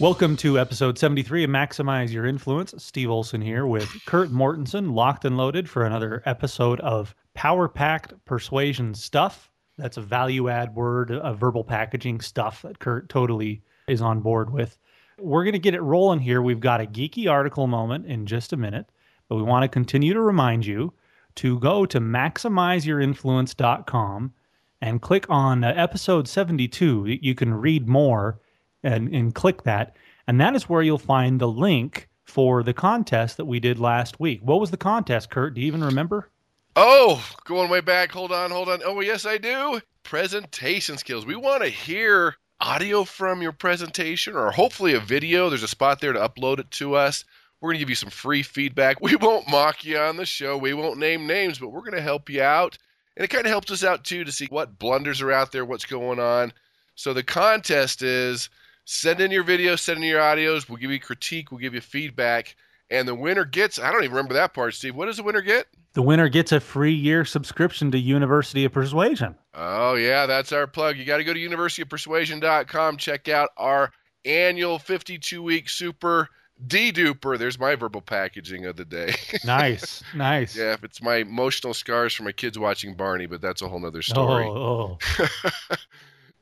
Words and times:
Welcome 0.00 0.36
to 0.38 0.58
episode 0.58 0.98
73 0.98 1.44
of 1.44 1.50
Maximize 1.50 2.10
Your 2.10 2.24
Influence. 2.24 2.72
Steve 2.78 3.10
Olson 3.10 3.42
here 3.42 3.66
with 3.66 3.86
Kurt 4.06 4.30
Mortensen, 4.30 4.94
locked 4.94 5.26
and 5.26 5.36
loaded 5.36 5.68
for 5.68 5.84
another 5.84 6.22
episode 6.24 6.80
of 6.80 7.14
Power 7.34 7.68
Packed 7.68 8.14
Persuasion 8.24 8.94
Stuff. 8.94 9.50
That's 9.76 9.98
a 9.98 10.00
value 10.00 10.48
add 10.48 10.74
word, 10.74 11.10
a 11.10 11.34
verbal 11.34 11.64
packaging 11.64 12.22
stuff 12.22 12.62
that 12.62 12.78
Kurt 12.78 13.10
totally 13.10 13.60
is 13.88 14.00
on 14.00 14.20
board 14.20 14.50
with. 14.50 14.78
We're 15.18 15.44
going 15.44 15.52
to 15.52 15.58
get 15.58 15.74
it 15.74 15.82
rolling 15.82 16.20
here. 16.20 16.40
We've 16.40 16.60
got 16.60 16.80
a 16.80 16.86
geeky 16.86 17.30
article 17.30 17.66
moment 17.66 18.06
in 18.06 18.24
just 18.24 18.54
a 18.54 18.56
minute, 18.56 18.86
but 19.28 19.36
we 19.36 19.42
want 19.42 19.64
to 19.64 19.68
continue 19.68 20.14
to 20.14 20.22
remind 20.22 20.64
you 20.64 20.94
to 21.34 21.58
go 21.58 21.84
to 21.84 22.00
maximizeyourinfluence.com 22.00 24.32
and 24.80 25.02
click 25.02 25.26
on 25.28 25.62
uh, 25.62 25.74
episode 25.76 26.26
72. 26.26 27.18
You 27.20 27.34
can 27.34 27.52
read 27.52 27.86
more 27.86 28.40
and, 28.82 29.14
and 29.14 29.34
click 29.34 29.62
that. 29.64 29.96
And 30.26 30.40
that 30.40 30.54
is 30.54 30.68
where 30.68 30.82
you'll 30.82 30.98
find 30.98 31.40
the 31.40 31.48
link 31.48 32.08
for 32.24 32.62
the 32.62 32.72
contest 32.72 33.36
that 33.36 33.46
we 33.46 33.60
did 33.60 33.78
last 33.78 34.20
week. 34.20 34.40
What 34.42 34.60
was 34.60 34.70
the 34.70 34.76
contest, 34.76 35.30
Kurt? 35.30 35.54
Do 35.54 35.60
you 35.60 35.66
even 35.66 35.82
remember? 35.82 36.30
Oh, 36.76 37.24
going 37.44 37.68
way 37.68 37.80
back. 37.80 38.12
Hold 38.12 38.32
on, 38.32 38.50
hold 38.50 38.68
on. 38.68 38.80
Oh, 38.84 39.00
yes, 39.00 39.26
I 39.26 39.38
do. 39.38 39.80
Presentation 40.04 40.96
skills. 40.96 41.26
We 41.26 41.36
want 41.36 41.62
to 41.62 41.68
hear 41.68 42.36
audio 42.60 43.04
from 43.04 43.42
your 43.42 43.52
presentation 43.52 44.36
or 44.36 44.50
hopefully 44.50 44.94
a 44.94 45.00
video. 45.00 45.48
There's 45.48 45.62
a 45.62 45.68
spot 45.68 46.00
there 46.00 46.12
to 46.12 46.20
upload 46.20 46.58
it 46.60 46.70
to 46.72 46.94
us. 46.94 47.24
We're 47.60 47.68
going 47.68 47.76
to 47.76 47.80
give 47.80 47.90
you 47.90 47.96
some 47.96 48.10
free 48.10 48.42
feedback. 48.42 49.00
We 49.02 49.16
won't 49.16 49.48
mock 49.48 49.84
you 49.84 49.98
on 49.98 50.16
the 50.16 50.26
show. 50.26 50.56
We 50.56 50.74
won't 50.74 50.98
name 50.98 51.26
names, 51.26 51.58
but 51.58 51.70
we're 51.70 51.80
going 51.80 51.92
to 51.92 52.00
help 52.00 52.30
you 52.30 52.42
out. 52.42 52.78
And 53.16 53.24
it 53.24 53.28
kind 53.28 53.46
of 53.46 53.50
helps 53.50 53.70
us 53.70 53.84
out 53.84 54.04
too 54.04 54.24
to 54.24 54.32
see 54.32 54.46
what 54.46 54.78
blunders 54.78 55.20
are 55.20 55.32
out 55.32 55.52
there, 55.52 55.64
what's 55.64 55.84
going 55.84 56.20
on. 56.20 56.52
So 56.94 57.12
the 57.12 57.22
contest 57.22 58.02
is 58.02 58.48
Send 58.92 59.20
in 59.20 59.30
your 59.30 59.44
videos, 59.44 59.78
send 59.78 59.98
in 59.98 60.08
your 60.08 60.18
audios. 60.18 60.68
We'll 60.68 60.78
give 60.78 60.90
you 60.90 60.98
critique, 60.98 61.52
we'll 61.52 61.60
give 61.60 61.74
you 61.74 61.80
feedback. 61.80 62.56
And 62.90 63.06
the 63.06 63.14
winner 63.14 63.44
gets, 63.44 63.78
I 63.78 63.92
don't 63.92 64.02
even 64.02 64.16
remember 64.16 64.34
that 64.34 64.52
part, 64.52 64.74
Steve. 64.74 64.96
What 64.96 65.06
does 65.06 65.18
the 65.18 65.22
winner 65.22 65.42
get? 65.42 65.68
The 65.92 66.02
winner 66.02 66.28
gets 66.28 66.50
a 66.50 66.58
free 66.58 66.92
year 66.92 67.24
subscription 67.24 67.92
to 67.92 67.98
University 67.98 68.64
of 68.64 68.72
Persuasion. 68.72 69.36
Oh, 69.54 69.94
yeah, 69.94 70.26
that's 70.26 70.50
our 70.50 70.66
plug. 70.66 70.96
You 70.96 71.04
got 71.04 71.18
to 71.18 71.24
go 71.24 71.32
to 71.32 71.38
universityofpersuasion.com, 71.38 72.96
check 72.96 73.28
out 73.28 73.50
our 73.56 73.92
annual 74.24 74.80
52 74.80 75.40
week 75.40 75.68
super 75.68 76.28
duper. 76.66 77.38
There's 77.38 77.60
my 77.60 77.76
verbal 77.76 78.00
packaging 78.00 78.66
of 78.66 78.74
the 78.74 78.84
day. 78.84 79.14
nice, 79.44 80.02
nice. 80.16 80.56
Yeah, 80.56 80.72
if 80.72 80.82
it's 80.82 81.00
my 81.00 81.18
emotional 81.18 81.74
scars 81.74 82.12
from 82.12 82.24
my 82.24 82.32
kids 82.32 82.58
watching 82.58 82.96
Barney, 82.96 83.26
but 83.26 83.40
that's 83.40 83.62
a 83.62 83.68
whole 83.68 83.78
nother 83.78 83.98
oh, 83.98 84.00
story. 84.00 84.46
Oh, 84.48 84.98
oh. 85.20 85.26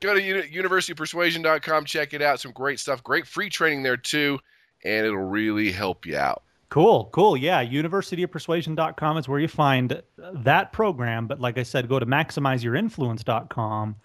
Go 0.00 0.14
to 0.14 0.20
universitypersuasion.com, 0.20 1.84
check 1.84 2.14
it 2.14 2.22
out. 2.22 2.40
Some 2.40 2.52
great 2.52 2.78
stuff, 2.78 3.02
great 3.02 3.26
free 3.26 3.48
training 3.50 3.82
there 3.82 3.96
too, 3.96 4.38
and 4.84 5.06
it'll 5.06 5.18
really 5.18 5.72
help 5.72 6.06
you 6.06 6.16
out. 6.16 6.42
Cool, 6.70 7.08
cool. 7.12 7.36
Yeah, 7.36 7.64
universityofpersuasion.com 7.64 9.16
is 9.16 9.26
where 9.26 9.40
you 9.40 9.48
find 9.48 10.02
that 10.18 10.72
program. 10.72 11.26
But 11.26 11.40
like 11.40 11.56
I 11.58 11.62
said, 11.62 11.88
go 11.88 11.98
to 11.98 12.06
maximizeyourinfluence.com, 12.06 13.96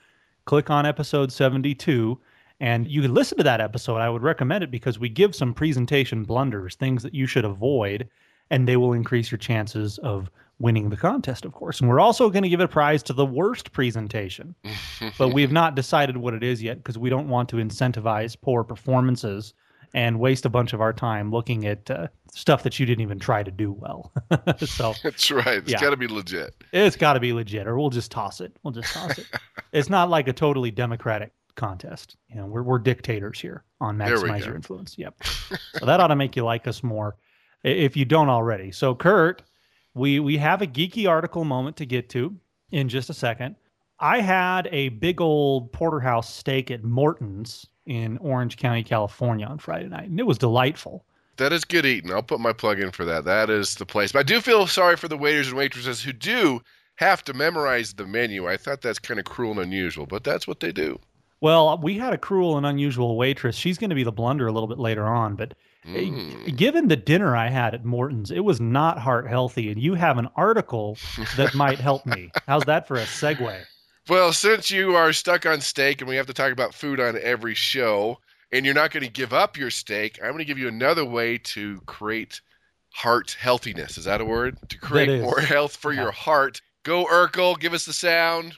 click 0.46 0.70
on 0.70 0.86
episode 0.86 1.32
72, 1.32 2.20
and 2.62 2.88
you 2.88 3.02
can 3.02 3.14
listen 3.14 3.38
to 3.38 3.44
that 3.44 3.59
episode. 3.59 3.98
I 3.98 4.09
would 4.09 4.24
recommend 4.24 4.64
it 4.64 4.72
because 4.72 4.98
we 4.98 5.09
give 5.09 5.36
some 5.36 5.53
presentation 5.53 6.24
blunders, 6.24 6.76
things 6.76 7.03
that 7.03 7.14
you 7.14 7.28
should 7.28 7.44
avoid, 7.46 8.08
and 8.50 8.66
they 8.68 8.78
will 8.78 8.94
increase 8.94 9.30
your 9.30 9.40
chances 9.40 9.98
of 10.00 10.32
winning 10.63 10.90
the 10.90 10.97
contest, 10.97 11.44
of 11.44 11.51
course. 11.51 11.81
And 11.81 11.90
we're 11.90 12.00
also 12.00 12.29
going 12.29 12.44
to 12.44 12.50
give 12.50 12.62
a 12.62 12.69
prize 12.69 13.03
to 13.03 13.13
the 13.13 13.25
worst 13.25 13.74
presentation, 13.74 14.56
but 15.18 15.34
we 15.34 15.41
have 15.41 15.51
not 15.51 15.75
decided 15.75 16.16
what 16.16 16.34
it 16.34 16.41
is 16.41 16.63
yet 16.63 16.78
because 16.78 16.97
we 16.97 17.09
don't 17.09 17.28
want 17.28 17.50
to 17.50 17.57
incentivize 17.57 18.38
poor 18.40 18.63
performances 18.63 19.53
and 19.94 20.22
waste 20.22 20.46
a 20.46 20.50
bunch 20.50 20.72
of 20.72 20.79
our 20.79 20.94
time 20.94 21.31
looking 21.31 21.68
at 21.68 21.91
uh, 21.91 22.07
stuff 22.31 22.63
that 22.63 22.79
you 22.79 22.85
didn't 22.85 23.02
even 23.02 23.19
try 23.19 23.44
to 23.44 23.52
do 23.52 23.73
well. 23.73 24.13
so 24.57 24.94
that's 25.03 25.29
right. 25.29 25.57
It's 25.57 25.72
yeah. 25.72 25.81
got 25.81 25.90
to 25.90 25.97
be 25.97 26.07
legit. 26.07 26.56
It's 26.72 26.96
got 26.96 27.13
to 27.13 27.19
be 27.19 27.34
legit, 27.34 27.68
or 27.68 27.78
we'll 27.78 27.90
just 27.90 28.09
toss 28.09 28.40
it. 28.40 28.56
We'll 28.63 28.73
just 28.73 28.94
toss 28.94 29.18
it. 29.18 29.28
it's 29.73 29.90
not 29.90 30.09
like 30.09 30.29
a 30.29 30.34
totally 30.34 30.72
democratic 30.72 31.34
contest. 31.56 32.16
You 32.29 32.38
know, 32.38 32.46
we're 32.46 32.63
we're 32.63 32.79
dictators 32.79 33.40
here 33.40 33.66
on 33.81 33.97
maximize 33.97 34.46
your 34.46 34.56
influence. 34.56 34.97
Yep. 34.97 35.23
so 35.25 35.85
that 35.85 36.00
ought 36.00 36.07
to 36.07 36.16
make 36.16 36.38
you 36.38 36.46
like 36.46 36.68
us 36.68 36.81
more 36.84 37.18
if 37.66 37.97
you 37.97 38.06
don't 38.06 38.29
already. 38.29 38.72
So 38.72 38.96
Kurt, 38.96 39.44
we 39.94 40.20
we 40.20 40.38
have 40.38 40.62
a 40.62 40.68
geeky 40.68 41.08
article 41.09 41.44
moment 41.44 41.78
to 41.78 41.86
get 41.86 42.09
to 42.09 42.36
in 42.72 42.90
just 42.90 43.09
a 43.09 43.14
second. 43.14 43.56
I 44.00 44.22
had 44.22 44.68
a 44.72 44.90
big 44.90 45.22
old 45.22 45.72
porterhouse 45.72 46.34
steak 46.34 46.72
at 46.72 46.84
Morton's 46.84 47.68
in 47.86 48.18
Orange 48.18 48.58
County, 48.58 48.84
California 48.84 49.46
on 49.46 49.59
Friday 49.59 49.88
night, 49.88 50.09
and 50.09 50.20
it 50.20 50.26
was 50.26 50.38
delightful. 50.38 51.06
That 51.38 51.53
is 51.53 51.66
good 51.66 51.86
eating. 51.86 52.12
I'll 52.12 52.22
put 52.22 52.40
my 52.40 52.53
plug 52.53 52.80
in 52.80 52.92
for 52.92 53.06
that. 53.06 53.26
That 53.26 53.50
is 53.50 53.76
the 53.76 53.86
place. 53.86 54.12
But 54.12 54.20
I 54.20 54.24
do 54.24 54.40
feel 54.40 54.68
sorry 54.68 54.98
for 54.98 55.08
the 55.08 55.18
waiters 55.18 55.48
and 55.48 55.58
waitresses 55.58 56.02
who 56.02 56.14
do 56.14 56.62
have 56.96 57.24
to 57.24 57.34
memorize 57.34 57.94
the 57.94 58.06
menu. 58.06 58.48
I 58.48 58.58
thought 58.58 58.82
that's 58.82 59.00
kind 59.00 59.20
of 59.20 59.26
cruel 59.26 59.52
and 59.53 59.62
unusual, 59.62 60.06
but 60.06 60.24
that's 60.24 60.48
what 60.48 60.59
they 60.59 60.72
do. 60.72 61.00
Well, 61.44 61.78
we 61.78 61.98
had 61.98 62.14
a 62.14 62.18
cruel 62.18 62.58
and 62.58 62.66
unusual 62.66 63.18
waitress. 63.18 63.56
She's 63.56 63.78
going 63.78 63.90
to 63.90 63.96
be 63.96 64.04
the 64.04 64.12
blunder 64.12 64.48
a 64.48 64.52
little 64.52 64.68
bit 64.68 64.80
later 64.80 65.06
on, 65.06 65.36
but 65.36 65.54
Mm. 65.86 66.56
Given 66.56 66.88
the 66.88 66.96
dinner 66.96 67.36
I 67.36 67.50
had 67.50 67.74
at 67.74 67.84
Morton's, 67.84 68.31
it 68.31 68.40
was 68.40 68.62
not 68.62 69.00
heart 69.00 69.28
healthy, 69.28 69.70
and 69.70 69.82
you 69.82 69.96
have 69.96 70.18
an 70.18 70.30
article 70.36 70.98
that 71.36 71.53
might 71.56 71.80
help 71.80 72.06
me. 72.06 72.32
How's 72.48 72.64
that 72.66 72.88
for 72.88 72.96
a 72.96 73.03
segue? 73.03 73.64
Well, 74.08 74.34
since 74.34 74.72
you 74.72 74.96
are 74.96 75.14
stuck 75.14 75.46
on 75.46 75.62
steak 75.62 76.02
and 76.02 76.09
we 76.09 76.16
have 76.16 76.28
to 76.28 76.34
talk 76.34 76.52
about 76.52 76.74
food 76.74 77.00
on 77.00 77.18
every 77.22 77.53
show, 77.53 78.20
and 78.52 78.66
you're 78.66 78.74
not 78.74 78.92
going 78.92 79.03
to 79.03 79.12
give 79.12 79.34
up 79.34 79.58
your 79.58 79.70
steak, 79.70 80.20
I'm 80.22 80.30
going 80.30 80.40
to 80.40 80.46
give 80.46 80.58
you 80.58 80.68
another 80.68 81.06
way 81.06 81.38
to 81.40 81.82
create 81.86 82.40
heart 82.94 83.36
healthiness. 83.40 83.98
Is 83.98 84.06
that 84.06 84.22
a 84.22 84.26
word? 84.26 84.58
To 84.70 84.78
create 84.78 85.22
more 85.22 85.40
health 85.40 85.76
for 85.76 85.92
yeah. 85.92 86.03
your 86.03 86.12
heart. 86.12 86.62
Go, 86.84 87.06
Urkel, 87.06 87.59
give 87.59 87.74
us 87.74 87.86
the 87.86 87.94
sound. 87.94 88.56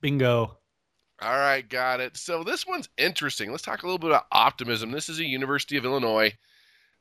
Bingo. 0.00 0.58
All 1.22 1.38
right, 1.38 1.66
got 1.68 2.00
it. 2.00 2.16
So 2.16 2.42
this 2.42 2.66
one's 2.66 2.88
interesting. 2.98 3.50
Let's 3.50 3.62
talk 3.62 3.82
a 3.82 3.86
little 3.86 3.98
bit 3.98 4.10
about 4.10 4.26
optimism. 4.32 4.90
This 4.90 5.08
is 5.08 5.20
a 5.20 5.24
University 5.24 5.76
of 5.76 5.84
Illinois. 5.84 6.32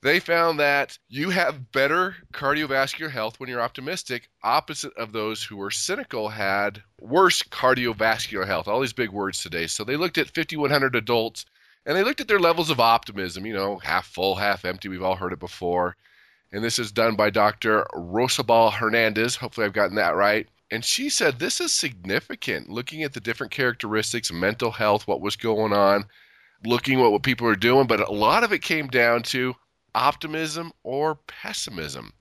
They 0.03 0.19
found 0.19 0.59
that 0.59 0.99
you 1.07 1.29
have 1.29 1.71
better 1.71 2.17
cardiovascular 2.33 3.09
health 3.09 3.39
when 3.39 3.49
you're 3.49 3.61
optimistic, 3.61 4.29
opposite 4.43 4.93
of 4.97 5.13
those 5.13 5.43
who 5.43 5.55
were 5.55 5.71
cynical 5.71 6.29
had 6.29 6.83
worse 6.99 7.41
cardiovascular 7.41 8.45
health. 8.45 8.67
All 8.67 8.81
these 8.81 8.93
big 8.93 9.11
words 9.11 9.41
today. 9.41 9.65
So 9.65 9.83
they 9.83 9.95
looked 9.95 10.17
at 10.17 10.35
5,100 10.35 10.95
adults 10.95 11.45
and 11.85 11.95
they 11.97 12.03
looked 12.03 12.21
at 12.21 12.27
their 12.27 12.39
levels 12.39 12.69
of 12.69 12.79
optimism, 12.79 13.45
you 13.45 13.53
know, 13.53 13.77
half 13.77 14.05
full, 14.05 14.35
half 14.35 14.65
empty. 14.65 14.89
We've 14.89 15.01
all 15.01 15.15
heard 15.15 15.33
it 15.33 15.39
before. 15.39 15.95
And 16.51 16.63
this 16.63 16.79
is 16.79 16.91
done 16.91 17.15
by 17.15 17.29
Dr. 17.29 17.87
Rosalba 17.93 18.73
Hernandez. 18.73 19.37
Hopefully, 19.37 19.65
I've 19.65 19.73
gotten 19.73 19.95
that 19.95 20.15
right. 20.15 20.47
And 20.73 20.83
she 20.83 21.07
said 21.07 21.37
this 21.37 21.61
is 21.61 21.71
significant, 21.71 22.67
looking 22.67 23.03
at 23.03 23.13
the 23.13 23.19
different 23.19 23.53
characteristics, 23.53 24.31
mental 24.31 24.71
health, 24.71 25.07
what 25.07 25.21
was 25.21 25.35
going 25.35 25.71
on, 25.71 26.05
looking 26.65 26.99
at 26.99 27.11
what 27.11 27.21
people 27.21 27.45
are 27.45 27.55
doing. 27.55 27.85
But 27.85 27.99
a 27.99 28.11
lot 28.11 28.43
of 28.43 28.51
it 28.51 28.63
came 28.63 28.87
down 28.87 29.21
to 29.23 29.53
optimism 29.93 30.71
or 30.81 31.19
pessimism. 31.27 32.11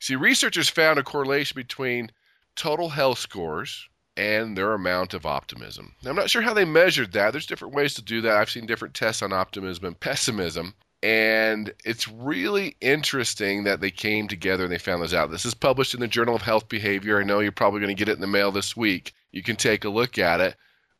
See, 0.00 0.16
researchers 0.16 0.68
found 0.68 0.98
a 0.98 1.04
correlation 1.04 1.54
between 1.54 2.10
total 2.56 2.88
health 2.88 3.20
scores 3.20 3.88
and 4.16 4.58
their 4.58 4.74
amount 4.74 5.14
of 5.14 5.24
optimism. 5.24 5.94
Now, 6.02 6.10
I'm 6.10 6.16
not 6.16 6.30
sure 6.30 6.42
how 6.42 6.52
they 6.52 6.64
measured 6.64 7.12
that. 7.12 7.30
There's 7.30 7.46
different 7.46 7.74
ways 7.74 7.94
to 7.94 8.02
do 8.02 8.22
that. 8.22 8.36
I've 8.36 8.50
seen 8.50 8.66
different 8.66 8.94
tests 8.94 9.22
on 9.22 9.32
optimism 9.32 9.84
and 9.84 10.00
pessimism. 10.00 10.74
And 11.02 11.72
it's 11.84 12.08
really 12.08 12.76
interesting 12.80 13.64
that 13.64 13.80
they 13.80 13.90
came 13.90 14.28
together 14.28 14.64
and 14.64 14.72
they 14.72 14.78
found 14.78 15.02
this 15.02 15.14
out. 15.14 15.30
This 15.30 15.46
is 15.46 15.54
published 15.54 15.94
in 15.94 16.00
the 16.00 16.08
Journal 16.08 16.34
of 16.34 16.42
Health 16.42 16.68
Behavior. 16.68 17.18
I 17.18 17.24
know 17.24 17.40
you're 17.40 17.52
probably 17.52 17.80
going 17.80 17.94
to 17.94 17.98
get 17.98 18.10
it 18.10 18.16
in 18.16 18.20
the 18.20 18.26
mail 18.26 18.52
this 18.52 18.76
week. 18.76 19.14
You 19.32 19.42
can 19.42 19.56
take 19.56 19.84
a 19.84 19.88
look 19.88 20.18
at 20.18 20.40
it. 20.40 20.56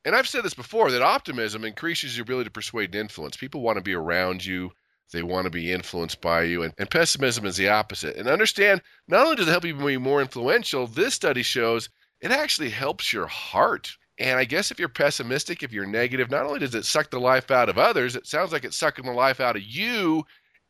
And 0.07 0.17
I've 0.17 0.29
said 0.29 0.43
this 0.45 0.55
before 0.55 0.91
that 0.91 1.03
optimism 1.03 1.65
increases 1.65 2.17
your 2.17 2.23
ability 2.23 2.45
to 2.45 2.51
persuade 2.51 2.95
and 2.95 3.03
influence. 3.03 3.37
People 3.37 3.61
want 3.61 3.77
to 3.77 3.83
be 3.83 3.93
around 3.93 4.45
you, 4.45 4.73
they 5.13 5.23
want 5.23 5.45
to 5.45 5.51
be 5.51 5.71
influenced 5.71 6.23
by 6.23 6.45
you. 6.45 6.63
And, 6.63 6.73
and 6.79 6.91
pessimism 6.91 7.45
is 7.45 7.59
the 7.59 7.69
opposite. 7.69 8.17
And 8.17 8.27
understand, 8.27 8.81
not 9.07 9.25
only 9.25 9.37
does 9.37 9.49
it 9.49 9.51
help 9.51 9.67
you 9.67 9.75
be 9.75 9.99
more 9.99 10.23
influential, 10.23 10.87
this 10.87 11.13
study 11.13 11.43
shows 11.43 11.91
it 12.23 12.31
actually 12.31 12.71
helps 12.71 13.13
your 13.13 13.27
heart 13.27 13.97
and 14.21 14.39
I 14.39 14.45
guess 14.45 14.71
if 14.71 14.79
you're 14.79 14.89
pessimistic, 14.89 15.63
if 15.63 15.73
you're 15.73 15.87
negative, 15.87 16.31
not 16.31 16.45
only 16.47 16.61
does 16.61 16.75
it 16.75 16.85
suck 16.85 17.11
the 17.11 17.19
life 17.19 17.51
out 17.51 17.71
of 17.71 17.79
others, 17.79 18.15
it 18.15 18.27
sounds 18.27 18.53
like 18.53 18.65
it's 18.65 18.77
sucking 18.77 19.07
the 19.07 19.13
life 19.13 19.41
out 19.41 19.57
of 19.57 19.63
you 19.63 20.25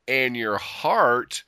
and 0.06 0.37
your 0.37 0.56
heart. 0.56 1.43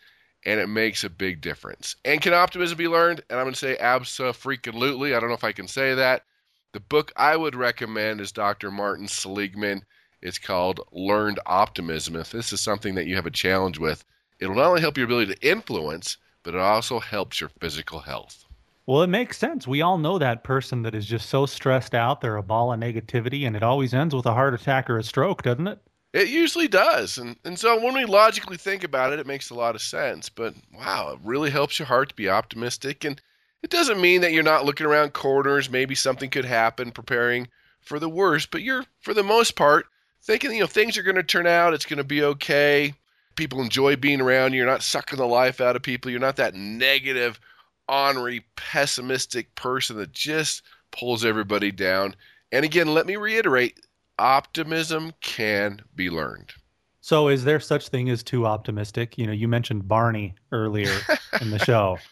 and 0.44 0.58
it 0.58 0.68
makes 0.68 1.04
a 1.04 1.10
big 1.10 1.40
difference. 1.40 1.94
And 2.04 2.20
can 2.20 2.34
optimism 2.34 2.76
be 2.76 2.88
learned? 2.88 3.22
And 3.30 3.38
I'm 3.38 3.44
going 3.44 3.54
to 3.54 3.58
say 3.58 3.78
absolutely. 3.78 5.14
I 5.14 5.20
don't 5.20 5.28
know 5.28 5.36
if 5.36 5.44
I 5.44 5.52
can 5.52 5.68
say 5.68 5.94
that. 5.94 6.24
The 6.72 6.80
book 6.80 7.12
I 7.16 7.36
would 7.36 7.54
recommend 7.54 8.20
is 8.20 8.32
Dr. 8.32 8.70
Martin 8.70 9.06
Seligman. 9.06 9.84
It's 10.20 10.38
called 10.38 10.80
Learned 10.90 11.38
Optimism. 11.46 12.16
If 12.16 12.32
this 12.32 12.52
is 12.52 12.60
something 12.60 12.94
that 12.96 13.06
you 13.06 13.14
have 13.16 13.26
a 13.26 13.30
challenge 13.30 13.78
with, 13.78 14.04
it'll 14.40 14.56
not 14.56 14.66
only 14.66 14.80
help 14.80 14.96
your 14.96 15.06
ability 15.06 15.34
to 15.34 15.48
influence, 15.48 16.16
but 16.42 16.54
it 16.54 16.60
also 16.60 16.98
helps 16.98 17.40
your 17.40 17.50
physical 17.60 18.00
health. 18.00 18.44
Well, 18.86 19.02
it 19.02 19.08
makes 19.08 19.38
sense. 19.38 19.66
We 19.66 19.80
all 19.80 19.96
know 19.96 20.18
that 20.18 20.42
person 20.42 20.82
that 20.82 20.94
is 20.94 21.06
just 21.06 21.28
so 21.28 21.46
stressed 21.46 21.94
out, 21.94 22.20
they're 22.20 22.36
a 22.36 22.42
ball 22.42 22.72
of 22.72 22.80
negativity, 22.80 23.46
and 23.46 23.54
it 23.54 23.62
always 23.62 23.94
ends 23.94 24.14
with 24.14 24.26
a 24.26 24.34
heart 24.34 24.54
attack 24.54 24.90
or 24.90 24.98
a 24.98 25.04
stroke, 25.04 25.42
doesn't 25.42 25.68
it? 25.68 25.78
It 26.12 26.28
usually 26.28 26.68
does. 26.68 27.16
And, 27.16 27.36
and 27.44 27.58
so 27.58 27.82
when 27.82 27.94
we 27.94 28.04
logically 28.04 28.58
think 28.58 28.84
about 28.84 29.12
it, 29.12 29.18
it 29.18 29.26
makes 29.26 29.50
a 29.50 29.54
lot 29.54 29.74
of 29.74 29.80
sense. 29.80 30.28
But 30.28 30.54
wow, 30.74 31.12
it 31.12 31.20
really 31.24 31.50
helps 31.50 31.78
your 31.78 31.86
heart 31.86 32.10
to 32.10 32.14
be 32.14 32.28
optimistic. 32.28 33.04
And 33.04 33.20
it 33.62 33.70
doesn't 33.70 34.00
mean 34.00 34.20
that 34.20 34.32
you're 34.32 34.42
not 34.42 34.66
looking 34.66 34.86
around 34.86 35.14
corners. 35.14 35.70
Maybe 35.70 35.94
something 35.94 36.28
could 36.28 36.44
happen, 36.44 36.90
preparing 36.90 37.48
for 37.80 37.98
the 37.98 38.10
worst. 38.10 38.50
But 38.50 38.62
you're, 38.62 38.84
for 39.00 39.14
the 39.14 39.22
most 39.22 39.56
part, 39.56 39.86
thinking, 40.22 40.52
you 40.52 40.60
know, 40.60 40.66
things 40.66 40.98
are 40.98 41.02
going 41.02 41.16
to 41.16 41.22
turn 41.22 41.46
out. 41.46 41.72
It's 41.72 41.86
going 41.86 41.98
to 41.98 42.04
be 42.04 42.22
okay. 42.22 42.92
People 43.36 43.62
enjoy 43.62 43.96
being 43.96 44.20
around 44.20 44.52
you. 44.52 44.58
You're 44.58 44.66
not 44.66 44.82
sucking 44.82 45.18
the 45.18 45.26
life 45.26 45.62
out 45.62 45.76
of 45.76 45.82
people. 45.82 46.10
You're 46.10 46.20
not 46.20 46.36
that 46.36 46.54
negative, 46.54 47.40
ornery, 47.88 48.44
pessimistic 48.56 49.54
person 49.54 49.96
that 49.96 50.12
just 50.12 50.62
pulls 50.90 51.24
everybody 51.24 51.70
down. 51.70 52.14
And 52.50 52.64
again, 52.64 52.94
let 52.94 53.06
me 53.06 53.16
reiterate 53.16 53.80
optimism 54.18 55.12
can 55.20 55.80
be 55.94 56.10
learned. 56.10 56.52
So, 57.00 57.28
is 57.28 57.44
there 57.44 57.58
such 57.58 57.88
thing 57.88 58.08
as 58.10 58.22
too 58.22 58.46
optimistic? 58.46 59.18
You 59.18 59.26
know, 59.26 59.32
you 59.32 59.48
mentioned 59.48 59.88
Barney 59.88 60.36
earlier 60.52 61.00
in 61.40 61.50
the 61.50 61.58
show. 61.58 61.98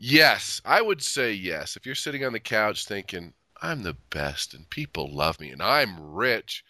Yes, 0.00 0.62
I 0.64 0.80
would 0.80 1.02
say 1.02 1.32
yes. 1.32 1.76
If 1.76 1.84
you're 1.84 1.96
sitting 1.96 2.24
on 2.24 2.32
the 2.32 2.38
couch 2.38 2.86
thinking, 2.86 3.32
I'm 3.60 3.82
the 3.82 3.96
best 4.10 4.54
and 4.54 4.70
people 4.70 5.12
love 5.12 5.40
me 5.40 5.50
and 5.50 5.60
I'm 5.60 6.12
rich, 6.14 6.64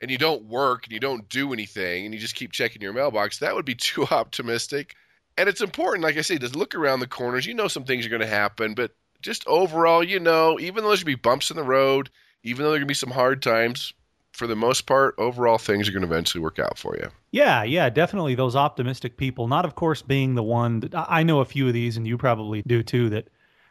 and 0.00 0.10
you 0.10 0.16
don't 0.16 0.44
work 0.44 0.84
and 0.84 0.92
you 0.92 0.98
don't 0.98 1.28
do 1.28 1.52
anything 1.52 2.06
and 2.06 2.14
you 2.14 2.20
just 2.20 2.34
keep 2.34 2.52
checking 2.52 2.80
your 2.80 2.94
mailbox, 2.94 3.38
that 3.38 3.54
would 3.54 3.66
be 3.66 3.74
too 3.76 4.06
optimistic. 4.06 4.94
And 5.40 5.48
it's 5.48 5.62
important, 5.62 6.04
like 6.04 6.18
I 6.18 6.20
say, 6.20 6.36
to 6.36 6.48
look 6.48 6.74
around 6.74 7.00
the 7.00 7.06
corners. 7.06 7.46
You 7.46 7.54
know 7.54 7.66
some 7.66 7.84
things 7.84 8.04
are 8.04 8.10
going 8.10 8.20
to 8.20 8.26
happen, 8.26 8.74
but 8.74 8.90
just 9.22 9.46
overall, 9.46 10.04
you 10.04 10.20
know, 10.20 10.60
even 10.60 10.82
though 10.84 10.90
there's 10.90 11.02
going 11.02 11.14
to 11.14 11.18
be 11.18 11.28
bumps 11.28 11.50
in 11.50 11.56
the 11.56 11.62
road, 11.62 12.10
even 12.42 12.62
though 12.62 12.68
there 12.68 12.76
are 12.76 12.80
going 12.80 12.88
to 12.88 12.90
be 12.90 12.92
some 12.92 13.10
hard 13.10 13.40
times, 13.40 13.94
for 14.32 14.46
the 14.46 14.54
most 14.54 14.82
part, 14.82 15.14
overall 15.16 15.56
things 15.56 15.88
are 15.88 15.92
going 15.92 16.02
to 16.02 16.08
eventually 16.08 16.42
work 16.42 16.58
out 16.58 16.76
for 16.76 16.94
you. 16.94 17.08
Yeah, 17.30 17.62
yeah, 17.62 17.88
definitely 17.88 18.34
those 18.34 18.54
optimistic 18.54 19.16
people. 19.16 19.48
Not, 19.48 19.64
of 19.64 19.76
course, 19.76 20.02
being 20.02 20.34
the 20.34 20.42
one 20.42 20.80
that 20.80 20.92
I 20.94 21.22
know 21.22 21.40
a 21.40 21.46
few 21.46 21.66
of 21.66 21.72
these, 21.72 21.96
and 21.96 22.06
you 22.06 22.18
probably 22.18 22.62
do 22.66 22.82
too, 22.82 23.08
that 23.08 23.28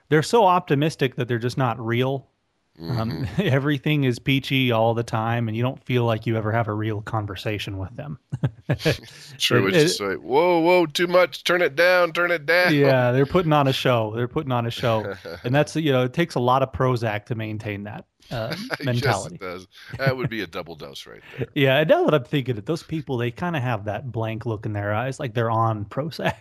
they're 0.10 0.24
so 0.24 0.46
optimistic 0.46 1.18
that 1.18 1.28
they're 1.28 1.38
just 1.38 1.60
not 1.60 1.80
real. 1.80 2.29
Um, 2.82 2.88
mm-hmm. 2.88 3.02
Um, 3.02 3.28
everything 3.46 4.04
is 4.04 4.20
peachy 4.20 4.72
all 4.72 4.94
the 4.94 5.04
time, 5.04 5.48
and 5.48 5.58
you 5.58 5.64
don't 5.64 5.84
feel 5.84 6.06
like 6.06 6.26
you 6.26 6.38
ever 6.38 6.52
have 6.52 6.68
a 6.68 6.74
real 6.74 7.02
conversation 7.02 7.78
with 7.78 7.96
them. 7.96 8.20
True. 9.38 9.68
It, 9.68 9.76
it's 9.76 9.98
just 9.98 10.02
like, 10.02 10.18
whoa, 10.18 10.60
whoa, 10.60 10.86
too 10.86 11.08
much. 11.08 11.44
Turn 11.44 11.62
it 11.62 11.76
down. 11.76 12.14
Turn 12.14 12.32
it 12.32 12.46
down. 12.46 12.74
Yeah, 12.74 13.12
they're 13.12 13.26
putting 13.26 13.54
on 13.54 13.68
a 13.68 13.74
show. 13.74 14.14
They're 14.16 14.28
putting 14.28 14.52
on 14.52 14.66
a 14.66 14.72
show, 14.72 15.16
and 15.44 15.54
that's 15.54 15.76
you 15.76 15.92
know, 15.92 16.04
it 16.04 16.14
takes 16.14 16.36
a 16.36 16.40
lot 16.40 16.64
of 16.64 16.72
Prozac 16.72 17.26
to 17.26 17.36
maintain 17.36 17.84
that 17.84 18.06
uh, 18.32 18.56
mentality. 18.84 19.38
yes, 19.42 19.54
does. 19.54 19.68
That 19.98 20.16
would 20.18 20.30
be 20.30 20.42
a 20.42 20.48
double 20.48 20.76
dose 20.76 21.06
right 21.08 21.22
there. 21.38 21.48
yeah, 21.56 21.84
now 21.84 22.06
that 22.06 22.14
I'm 22.14 22.24
thinking 22.24 22.58
it, 22.58 22.66
those 22.66 22.84
people 22.84 23.18
they 23.18 23.32
kind 23.32 23.56
of 23.56 23.62
have 23.62 23.86
that 23.86 24.12
blank 24.12 24.46
look 24.46 24.66
in 24.66 24.74
their 24.74 24.94
eyes, 24.94 25.20
like 25.20 25.34
they're 25.34 25.52
on 25.52 25.86
Prozac. 25.86 26.34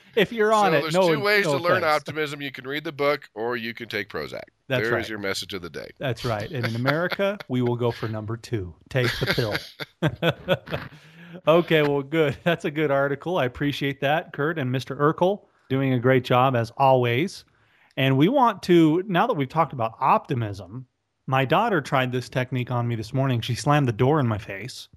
if 0.16 0.32
you're 0.32 0.52
on 0.52 0.72
so 0.72 0.78
it, 0.78 0.80
there's 0.82 0.94
no, 0.94 1.14
two 1.14 1.20
ways 1.20 1.44
no 1.44 1.58
to 1.58 1.62
learn 1.62 1.78
offense. 1.78 1.96
optimism. 1.96 2.40
You 2.42 2.50
can 2.52 2.66
read 2.66 2.84
the 2.84 2.92
book, 2.92 3.28
or 3.34 3.56
you 3.56 3.74
can 3.74 3.88
take 3.88 4.08
Prozac. 4.08 4.42
That's 4.68 4.84
There 4.84 4.92
right. 4.92 5.02
is 5.02 5.08
your 5.08 5.18
message 5.18 5.52
of 5.54 5.62
the 5.62 5.70
day. 5.70 5.90
That's 5.98 6.24
right. 6.24 6.50
And 6.50 6.66
in 6.66 6.76
America, 6.76 7.38
we 7.48 7.62
will 7.62 7.76
go 7.76 7.90
for 7.90 8.08
number 8.08 8.36
two. 8.36 8.74
Take 8.88 9.10
the 9.18 9.26
pill. 9.26 9.56
okay, 11.48 11.82
well, 11.82 12.02
good. 12.02 12.36
That's 12.44 12.64
a 12.64 12.70
good 12.70 12.90
article. 12.90 13.38
I 13.38 13.44
appreciate 13.46 14.00
that, 14.00 14.32
Kurt 14.32 14.58
and 14.58 14.74
Mr. 14.74 14.96
Urkel 14.96 15.42
doing 15.68 15.92
a 15.92 15.98
great 15.98 16.24
job 16.24 16.56
as 16.56 16.70
always. 16.76 17.44
And 18.00 18.16
we 18.16 18.30
want 18.30 18.62
to, 18.62 19.04
now 19.08 19.26
that 19.26 19.34
we've 19.34 19.46
talked 19.46 19.74
about 19.74 19.92
optimism, 20.00 20.86
my 21.26 21.44
daughter 21.44 21.82
tried 21.82 22.12
this 22.12 22.30
technique 22.30 22.70
on 22.70 22.88
me 22.88 22.94
this 22.94 23.12
morning. 23.12 23.42
She 23.42 23.54
slammed 23.54 23.86
the 23.86 23.92
door 23.92 24.18
in 24.20 24.26
my 24.26 24.38
face. 24.38 24.88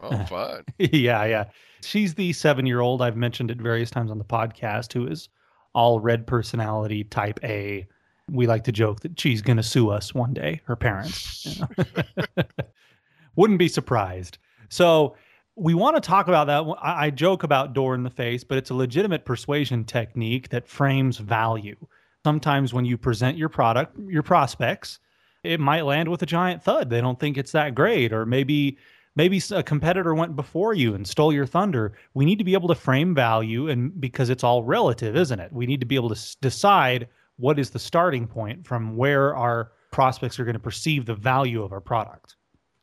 Oh, 0.00 0.24
fun. 0.28 0.62
yeah, 0.76 1.24
yeah. 1.24 1.44
She's 1.80 2.12
the 2.12 2.34
seven 2.34 2.66
year 2.66 2.80
old 2.80 3.00
I've 3.00 3.16
mentioned 3.16 3.50
it 3.50 3.56
various 3.56 3.90
times 3.90 4.10
on 4.10 4.18
the 4.18 4.26
podcast 4.26 4.92
who 4.92 5.06
is 5.06 5.30
all 5.72 6.00
red 6.00 6.26
personality 6.26 7.04
type 7.04 7.40
A. 7.44 7.86
We 8.30 8.46
like 8.46 8.64
to 8.64 8.72
joke 8.72 9.00
that 9.00 9.18
she's 9.18 9.40
going 9.40 9.56
to 9.56 9.62
sue 9.62 9.88
us 9.88 10.12
one 10.12 10.34
day, 10.34 10.60
her 10.66 10.76
parents. 10.76 11.46
you 11.46 11.64
know. 11.78 12.44
Wouldn't 13.36 13.58
be 13.58 13.68
surprised. 13.68 14.36
So, 14.68 15.16
we 15.56 15.72
want 15.72 15.96
to 15.96 16.06
talk 16.06 16.28
about 16.28 16.46
that. 16.48 16.76
I 16.82 17.08
joke 17.08 17.42
about 17.42 17.72
door 17.72 17.94
in 17.94 18.02
the 18.02 18.10
face, 18.10 18.44
but 18.44 18.58
it's 18.58 18.68
a 18.68 18.74
legitimate 18.74 19.24
persuasion 19.24 19.84
technique 19.84 20.50
that 20.50 20.68
frames 20.68 21.16
value. 21.16 21.76
Sometimes 22.24 22.72
when 22.72 22.84
you 22.84 22.96
present 22.96 23.36
your 23.36 23.48
product, 23.48 23.98
your 24.08 24.22
prospects, 24.22 24.98
it 25.42 25.60
might 25.60 25.82
land 25.82 26.08
with 26.08 26.22
a 26.22 26.26
giant 26.26 26.62
thud. 26.62 26.88
They 26.88 27.00
don't 27.00 27.20
think 27.20 27.36
it's 27.36 27.52
that 27.52 27.74
great, 27.74 28.12
or 28.12 28.24
maybe 28.24 28.78
maybe 29.14 29.40
a 29.52 29.62
competitor 29.62 30.14
went 30.14 30.34
before 30.34 30.74
you 30.74 30.94
and 30.94 31.06
stole 31.06 31.32
your 31.32 31.46
thunder. 31.46 31.96
We 32.14 32.24
need 32.24 32.38
to 32.38 32.44
be 32.44 32.54
able 32.54 32.68
to 32.68 32.74
frame 32.74 33.14
value, 33.14 33.68
and 33.68 34.00
because 34.00 34.30
it's 34.30 34.42
all 34.42 34.64
relative, 34.64 35.16
isn't 35.16 35.38
it? 35.38 35.52
We 35.52 35.66
need 35.66 35.80
to 35.80 35.86
be 35.86 35.94
able 35.96 36.08
to 36.08 36.14
s- 36.16 36.34
decide 36.40 37.08
what 37.36 37.58
is 37.58 37.70
the 37.70 37.78
starting 37.78 38.26
point 38.26 38.66
from 38.66 38.96
where 38.96 39.36
our 39.36 39.72
prospects 39.90 40.38
are 40.40 40.44
going 40.44 40.54
to 40.54 40.60
perceive 40.60 41.06
the 41.06 41.14
value 41.14 41.62
of 41.62 41.72
our 41.72 41.80
product. 41.80 42.36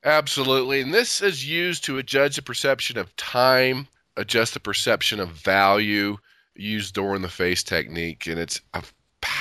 Absolutely. 0.03 0.81
And 0.81 0.93
this 0.93 1.21
is 1.21 1.47
used 1.47 1.83
to 1.85 2.01
judge 2.03 2.35
the 2.35 2.41
perception 2.41 2.97
of 2.97 3.15
time, 3.15 3.87
adjust 4.17 4.53
the 4.53 4.59
perception 4.59 5.19
of 5.19 5.29
value, 5.29 6.17
use 6.55 6.91
door 6.91 7.15
in 7.15 7.21
the 7.21 7.29
face 7.29 7.63
technique. 7.63 8.27
And 8.27 8.39
it's 8.39 8.61
a 8.73 8.83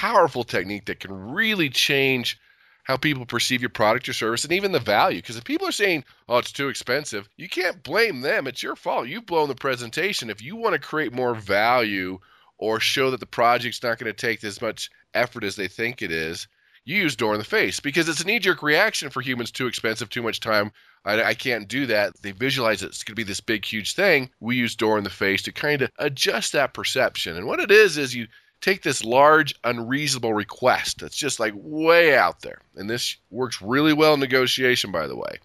powerful 0.00 0.44
technique 0.44 0.86
that 0.86 0.98
can 0.98 1.12
really 1.12 1.68
change 1.68 2.40
how 2.84 2.96
people 2.96 3.26
perceive 3.26 3.60
your 3.60 3.68
product 3.68 4.06
your 4.06 4.14
service 4.14 4.44
and 4.44 4.52
even 4.54 4.72
the 4.72 4.78
value. 4.78 5.18
Because 5.18 5.36
if 5.36 5.44
people 5.44 5.68
are 5.68 5.72
saying, 5.72 6.04
oh, 6.26 6.38
it's 6.38 6.52
too 6.52 6.70
expensive, 6.70 7.28
you 7.36 7.50
can't 7.50 7.82
blame 7.82 8.22
them. 8.22 8.46
It's 8.46 8.62
your 8.62 8.76
fault. 8.76 9.08
You've 9.08 9.26
blown 9.26 9.48
the 9.48 9.54
presentation. 9.54 10.30
If 10.30 10.40
you 10.40 10.56
want 10.56 10.72
to 10.72 10.78
create 10.78 11.12
more 11.12 11.34
value 11.34 12.18
or 12.56 12.80
show 12.80 13.10
that 13.10 13.20
the 13.20 13.26
project's 13.26 13.82
not 13.82 13.98
going 13.98 14.10
to 14.10 14.14
take 14.14 14.42
as 14.42 14.62
much 14.62 14.88
effort 15.12 15.44
as 15.44 15.56
they 15.56 15.68
think 15.68 16.00
it 16.00 16.10
is, 16.10 16.48
you 16.86 16.96
use 16.96 17.14
door 17.14 17.34
in 17.34 17.38
the 17.38 17.44
face 17.44 17.78
because 17.78 18.08
it's 18.08 18.22
a 18.22 18.26
knee 18.26 18.38
jerk 18.38 18.62
reaction 18.62 19.10
for 19.10 19.20
humans 19.20 19.50
too 19.50 19.66
expensive, 19.66 20.08
too 20.08 20.22
much 20.22 20.40
time. 20.40 20.72
I, 21.04 21.22
I 21.22 21.34
can't 21.34 21.68
do 21.68 21.84
that. 21.86 22.22
They 22.22 22.32
visualize 22.32 22.82
it's 22.82 23.04
going 23.04 23.12
to 23.12 23.20
be 23.20 23.22
this 23.22 23.40
big, 23.40 23.66
huge 23.66 23.94
thing. 23.94 24.30
We 24.40 24.56
use 24.56 24.74
door 24.74 24.96
in 24.96 25.04
the 25.04 25.10
face 25.10 25.42
to 25.42 25.52
kind 25.52 25.82
of 25.82 25.90
adjust 25.98 26.54
that 26.54 26.72
perception. 26.72 27.36
And 27.36 27.46
what 27.46 27.60
it 27.60 27.70
is, 27.70 27.98
is 27.98 28.14
you 28.14 28.28
take 28.60 28.82
this 28.82 29.04
large, 29.04 29.54
unreasonable 29.64 30.34
request 30.34 31.00
that's 31.00 31.16
just 31.16 31.40
like 31.40 31.54
way 31.56 32.16
out 32.16 32.42
there. 32.42 32.60
And 32.76 32.88
this 32.88 33.16
works 33.30 33.62
really 33.62 33.92
well 33.92 34.14
in 34.14 34.20
negotiation, 34.20 34.92
by 34.92 35.06
the 35.06 35.16
way. 35.16 35.38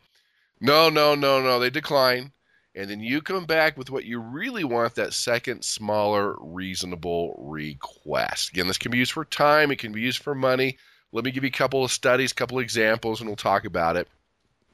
No, 0.60 0.90
no, 0.90 1.16
no, 1.16 1.42
no. 1.42 1.60
They 1.60 1.70
decline. 1.70 2.32
And 2.76 2.90
then 2.90 3.00
you 3.00 3.22
come 3.22 3.46
back 3.46 3.78
with 3.78 3.90
what 3.90 4.04
you 4.04 4.20
really 4.20 4.66
want 4.66 4.96
that 4.96 5.14
second, 5.14 5.64
smaller, 5.64 6.36
reasonable 6.40 7.36
request. 7.38 8.50
Again, 8.50 8.68
this 8.68 8.78
can 8.78 8.92
be 8.92 8.98
used 8.98 9.14
for 9.14 9.24
time, 9.24 9.72
it 9.72 9.80
can 9.80 9.94
be 9.94 10.02
used 10.02 10.22
for 10.22 10.36
money. 10.36 10.78
Let 11.14 11.24
me 11.24 11.32
give 11.32 11.46
you 11.46 11.50
a 11.50 11.52
couple 11.52 11.86
of 11.86 11.92
studies, 11.92 12.34
a 12.34 12.36
couple 12.36 12.58
of 12.58 12.64
examples, 12.64 13.22
and 13.22 13.30
we'll 13.30 13.38
talk 13.38 13.64
about 13.64 13.96
it. 13.96 14.10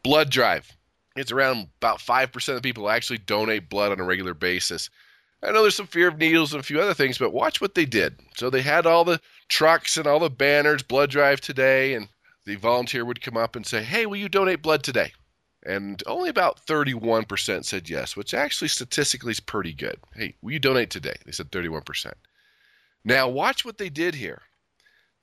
Blood 0.02 0.32
drive. 0.32 0.76
It's 1.16 1.32
around 1.32 1.68
about 1.80 2.00
5% 2.00 2.56
of 2.56 2.64
people 2.64 2.90
actually 2.90 3.20
donate 3.20 3.70
blood 3.70 3.92
on 3.92 4.00
a 4.00 4.04
regular 4.04 4.34
basis. 4.34 4.90
I 5.44 5.52
know 5.52 5.62
there's 5.62 5.76
some 5.76 5.88
fear 5.88 6.08
of 6.08 6.20
needles 6.20 6.54
and 6.54 6.60
a 6.60 6.64
few 6.66 6.80
other 6.80 6.94
things, 6.94 7.18
but 7.18 7.34
watch 7.34 7.60
what 7.60 7.74
they 7.74 7.86
did. 7.86 8.20
So 8.36 8.50
they 8.50 8.62
had 8.62 8.86
all 8.86 9.04
the 9.04 9.20
trucks 9.48 9.98
and 9.98 10.06
all 10.06 10.20
the 10.20 10.30
banners, 10.30 10.84
blood 10.84 11.10
drive 11.10 11.42
today, 11.42 11.96
and 11.96 12.10
the 12.46 12.56
volunteer 12.56 13.04
would 13.06 13.22
come 13.22 13.38
up 13.38 13.56
and 13.56 13.66
say, 13.66 13.84
Hey, 13.84 14.06
will 14.06 14.18
you 14.18 14.30
donate 14.30 14.62
blood 14.62 14.84
today? 14.84 15.14
And 15.64 16.02
only 16.08 16.30
about 16.30 16.66
31% 16.66 17.66
said 17.66 17.90
yes, 17.90 18.16
which 18.16 18.34
actually 18.34 18.68
statistically 18.68 19.32
is 19.32 19.40
pretty 19.40 19.74
good. 19.74 20.00
Hey, 20.14 20.36
will 20.42 20.52
you 20.52 20.60
donate 20.60 20.90
today? 20.90 21.16
They 21.26 21.32
said 21.32 21.52
31%. 21.52 22.14
Now, 23.04 23.28
watch 23.30 23.64
what 23.64 23.78
they 23.78 23.90
did 23.90 24.16
here. 24.16 24.42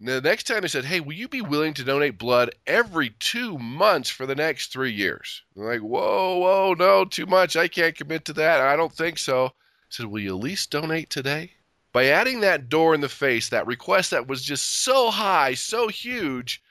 Now, 0.00 0.20
the 0.20 0.28
next 0.28 0.44
time 0.44 0.62
they 0.62 0.68
said, 0.68 0.84
Hey, 0.84 1.00
will 1.00 1.14
you 1.14 1.28
be 1.28 1.40
willing 1.40 1.75
to 1.75 1.84
donate 1.84 2.18
blood 2.18 2.50
every 2.66 3.10
two 3.18 3.58
months 3.58 4.10
for 4.10 4.26
the 4.26 4.37
next 4.37 4.72
three 4.72 4.92
years? 4.92 5.42
They're 5.54 5.72
like, 5.72 5.80
Whoa, 5.80 6.38
whoa, 6.38 6.75
no, 6.75 7.04
too 7.04 7.26
much. 7.26 7.56
I 7.56 7.66
can't 7.68 7.96
commit 7.96 8.25
to 8.26 8.32
that. 8.34 8.60
I 8.60 8.76
don't 8.76 8.92
think 8.92 9.18
so. 9.18 9.52
Said, 9.88 10.07
Will 10.07 10.21
you 10.21 10.37
at 10.37 10.42
least 10.42 10.71
donate 10.71 11.11
today? 11.11 11.52
By 11.92 12.07
adding 12.07 12.40
that 12.40 12.68
door 12.68 12.95
in 12.95 13.00
the 13.00 13.09
face, 13.09 13.49
that 13.49 13.66
request 13.66 14.11
that 14.11 14.28
was 14.28 14.42
just 14.42 14.83
so 14.83 15.11
high, 15.11 15.54
so 15.54 15.88
huge, 15.88 16.62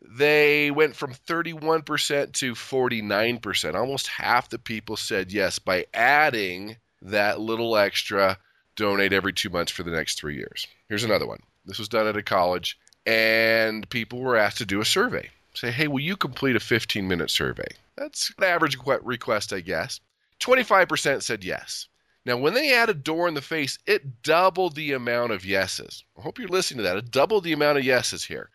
they 0.00 0.70
went 0.70 0.94
from 0.94 1.12
31% 1.12 2.32
to 2.32 2.54
49%. 2.54 3.74
Almost 3.74 4.06
half 4.06 4.48
the 4.48 4.58
people 4.58 4.96
said 4.96 5.32
yes 5.32 5.58
by 5.58 5.86
adding 5.92 6.76
that 7.02 7.40
little 7.40 7.76
extra, 7.76 8.38
donate 8.76 9.12
every 9.12 9.32
two 9.32 9.50
months 9.50 9.72
for 9.72 9.82
the 9.82 9.90
next 9.90 10.18
three 10.18 10.36
years. 10.36 10.66
Here's 10.88 11.04
another 11.04 11.26
one. 11.26 11.40
This 11.64 11.78
was 11.78 11.88
done 11.88 12.06
at 12.06 12.16
a 12.16 12.22
college, 12.22 12.78
and 13.04 13.88
people 13.90 14.20
were 14.20 14.36
asked 14.36 14.58
to 14.58 14.66
do 14.66 14.80
a 14.80 14.84
survey. 14.84 15.28
Say, 15.54 15.70
hey, 15.70 15.88
will 15.88 16.00
you 16.00 16.16
complete 16.16 16.54
a 16.54 16.60
15 16.60 17.08
minute 17.08 17.30
survey? 17.30 17.66
That's 17.96 18.32
an 18.38 18.44
average 18.44 18.76
request, 19.02 19.52
I 19.52 19.60
guess. 19.60 20.00
25% 20.40 21.22
said 21.22 21.42
yes. 21.42 21.88
Now, 22.26 22.36
when 22.36 22.54
they 22.54 22.74
add 22.74 22.90
a 22.90 22.94
door 22.94 23.28
in 23.28 23.34
the 23.34 23.40
face, 23.40 23.78
it 23.86 24.24
doubled 24.24 24.74
the 24.74 24.90
amount 24.92 25.30
of 25.30 25.44
yeses. 25.44 26.02
I 26.18 26.22
hope 26.22 26.40
you're 26.40 26.48
listening 26.48 26.78
to 26.78 26.82
that. 26.82 26.96
It 26.96 27.12
doubled 27.12 27.44
the 27.44 27.52
amount 27.52 27.78
of 27.78 27.84
yeses 27.84 28.24
here. 28.24 28.50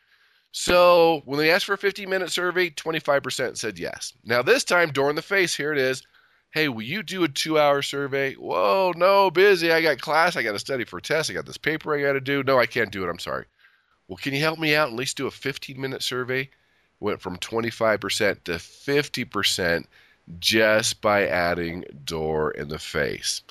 So 0.52 1.22
when 1.24 1.40
they 1.40 1.50
asked 1.50 1.66
for 1.66 1.74
a 1.74 1.78
15 1.78 2.10
minute 2.10 2.32
survey, 2.32 2.70
25% 2.70 3.58
said 3.58 3.80
yes. 3.80 4.12
Now, 4.26 4.42
this 4.42 4.66
time, 4.66 4.92
door 4.92 5.10
in 5.10 5.16
the 5.16 5.22
face, 5.22 5.56
here 5.56 5.72
it 5.72 5.78
is. 5.78 6.04
Hey, 6.52 6.68
will 6.68 6.82
you 6.82 7.02
do 7.02 7.24
a 7.24 7.30
two 7.30 7.58
hour 7.58 7.82
survey? 7.82 8.34
Whoa, 8.34 8.92
no, 8.98 9.32
busy. 9.32 9.72
I 9.72 9.82
got 9.82 10.02
class. 10.02 10.36
I 10.36 10.44
got 10.44 10.52
to 10.52 10.60
study 10.60 10.84
for 10.84 10.98
a 10.98 11.02
test. 11.02 11.30
I 11.30 11.34
got 11.34 11.46
this 11.46 11.58
paper 11.58 11.96
I 11.96 12.02
got 12.02 12.14
to 12.14 12.20
do. 12.20 12.44
No, 12.44 12.60
I 12.60 12.66
can't 12.66 12.92
do 12.92 13.06
it. 13.06 13.10
I'm 13.10 13.20
sorry. 13.20 13.46
Well, 14.10 14.18
can 14.18 14.34
you 14.34 14.42
help 14.42 14.60
me 14.60 14.76
out 14.76 14.90
and 14.90 14.96
at 14.96 15.00
least 15.00 15.16
do 15.16 15.28
a 15.28 15.32
15 15.32 15.80
minute 15.80 16.04
survey? 16.04 16.50
Went 17.00 17.22
from 17.22 17.38
25% 17.38 18.44
to 18.44 18.52
50% 18.52 19.86
just 20.40 21.00
by 21.00 21.26
adding 21.26 21.86
door 22.04 22.52
in 22.52 22.68
the 22.68 22.78
face. 22.78 23.42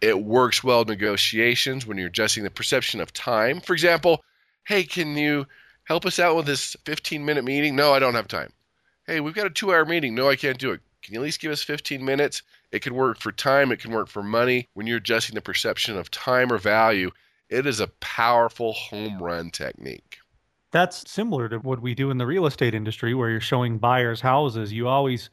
It 0.00 0.22
works 0.22 0.64
well 0.64 0.82
in 0.82 0.88
negotiations 0.88 1.86
when 1.86 1.98
you're 1.98 2.08
adjusting 2.08 2.44
the 2.44 2.50
perception 2.50 3.00
of 3.00 3.12
time. 3.12 3.60
For 3.60 3.74
example, 3.74 4.22
hey, 4.66 4.84
can 4.84 5.16
you 5.16 5.46
help 5.84 6.06
us 6.06 6.18
out 6.18 6.36
with 6.36 6.46
this 6.46 6.76
15 6.84 7.24
minute 7.24 7.44
meeting? 7.44 7.76
No, 7.76 7.92
I 7.92 7.98
don't 7.98 8.14
have 8.14 8.28
time. 8.28 8.52
Hey, 9.06 9.20
we've 9.20 9.34
got 9.34 9.46
a 9.46 9.50
two 9.50 9.72
hour 9.72 9.84
meeting. 9.84 10.14
No, 10.14 10.28
I 10.28 10.36
can't 10.36 10.58
do 10.58 10.72
it. 10.72 10.80
Can 11.02 11.14
you 11.14 11.20
at 11.20 11.24
least 11.24 11.40
give 11.40 11.52
us 11.52 11.62
15 11.62 12.04
minutes? 12.04 12.42
It 12.70 12.82
can 12.82 12.94
work 12.94 13.18
for 13.18 13.32
time, 13.32 13.72
it 13.72 13.80
can 13.80 13.90
work 13.90 14.08
for 14.08 14.22
money. 14.22 14.68
When 14.74 14.86
you're 14.86 14.98
adjusting 14.98 15.34
the 15.34 15.40
perception 15.40 15.96
of 15.96 16.10
time 16.10 16.52
or 16.52 16.58
value, 16.58 17.10
it 17.48 17.66
is 17.66 17.80
a 17.80 17.88
powerful 18.00 18.72
home 18.72 19.22
run 19.22 19.50
technique. 19.50 20.18
That's 20.70 21.10
similar 21.10 21.48
to 21.48 21.58
what 21.58 21.82
we 21.82 21.94
do 21.94 22.10
in 22.10 22.18
the 22.18 22.26
real 22.26 22.46
estate 22.46 22.74
industry 22.74 23.12
where 23.12 23.28
you're 23.28 23.40
showing 23.40 23.78
buyers 23.78 24.20
houses. 24.20 24.72
You 24.72 24.86
always 24.86 25.30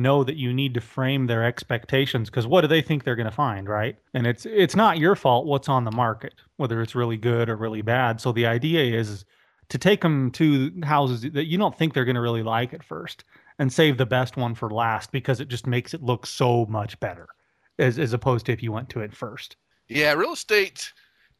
know 0.00 0.24
that 0.24 0.36
you 0.36 0.52
need 0.52 0.74
to 0.74 0.80
frame 0.80 1.26
their 1.26 1.44
expectations 1.44 2.30
because 2.30 2.46
what 2.46 2.62
do 2.62 2.68
they 2.68 2.82
think 2.82 3.04
they're 3.04 3.16
going 3.16 3.28
to 3.28 3.34
find, 3.34 3.68
right? 3.68 3.96
And 4.14 4.26
it's 4.26 4.46
it's 4.46 4.76
not 4.76 4.98
your 4.98 5.16
fault 5.16 5.46
what's 5.46 5.68
on 5.68 5.84
the 5.84 5.90
market, 5.90 6.34
whether 6.56 6.80
it's 6.82 6.94
really 6.94 7.16
good 7.16 7.48
or 7.48 7.56
really 7.56 7.82
bad. 7.82 8.20
So 8.20 8.32
the 8.32 8.46
idea 8.46 8.98
is 8.98 9.24
to 9.68 9.78
take 9.78 10.00
them 10.00 10.30
to 10.32 10.72
houses 10.82 11.22
that 11.22 11.46
you 11.46 11.58
don't 11.58 11.76
think 11.76 11.94
they're 11.94 12.04
going 12.04 12.16
to 12.16 12.20
really 12.20 12.42
like 12.42 12.74
at 12.74 12.82
first 12.82 13.24
and 13.58 13.72
save 13.72 13.98
the 13.98 14.06
best 14.06 14.36
one 14.36 14.54
for 14.54 14.70
last 14.70 15.12
because 15.12 15.40
it 15.40 15.48
just 15.48 15.66
makes 15.66 15.94
it 15.94 16.02
look 16.02 16.26
so 16.26 16.66
much 16.66 16.98
better 17.00 17.28
as 17.78 17.98
as 17.98 18.12
opposed 18.12 18.46
to 18.46 18.52
if 18.52 18.62
you 18.62 18.72
went 18.72 18.88
to 18.90 19.00
it 19.00 19.14
first. 19.14 19.56
Yeah, 19.88 20.12
real 20.12 20.32
estate 20.32 20.92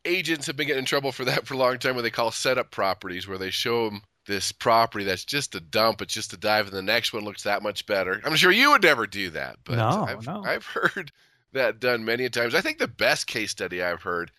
agents 0.05 0.47
have 0.47 0.57
been 0.57 0.67
getting 0.67 0.81
in 0.81 0.87
trouble 0.87 1.13
for 1.13 1.25
that 1.25 1.47
for 1.47 1.55
a 1.55 1.57
long 1.59 1.79
time 1.79 1.95
what 1.95 2.03
they 2.03 2.11
call 2.11 2.31
setup 2.31 2.71
properties 2.71 3.29
where 3.29 3.39
they 3.39 3.51
show 3.51 3.91
them 3.91 4.03
this 4.31 4.53
property 4.53 5.05
that's 5.05 5.25
just 5.25 5.57
a 5.57 5.61
dump, 5.61 6.01
it's 6.01 6.15
just 6.15 6.33
a 6.33 6.37
dive, 6.37 6.67
and 6.67 6.77
the 6.77 6.83
next 6.83 7.13
one 7.13 7.25
looks 7.25 7.43
that 7.43 7.65
much 7.65 7.85
better. 7.85 8.21
I'm 8.25 8.37
sure 8.37 8.53
you 8.53 8.71
would 8.71 8.83
never 8.85 9.05
do 9.05 9.29
that, 9.31 9.59
but 9.65 9.77
no, 9.77 10.05
I've, 10.09 10.25
no. 10.25 10.45
I've 10.45 10.65
heard 10.65 11.11
that 11.53 11.81
done 11.81 12.05
many 12.05 12.31
times. 12.31 12.55
I 12.55 12.61
think 12.61 12.79
the 12.79 12.87
best 12.87 13.27
case 13.27 13.51
study 13.51 13.83
I've 13.83 14.03
heard 14.03 14.31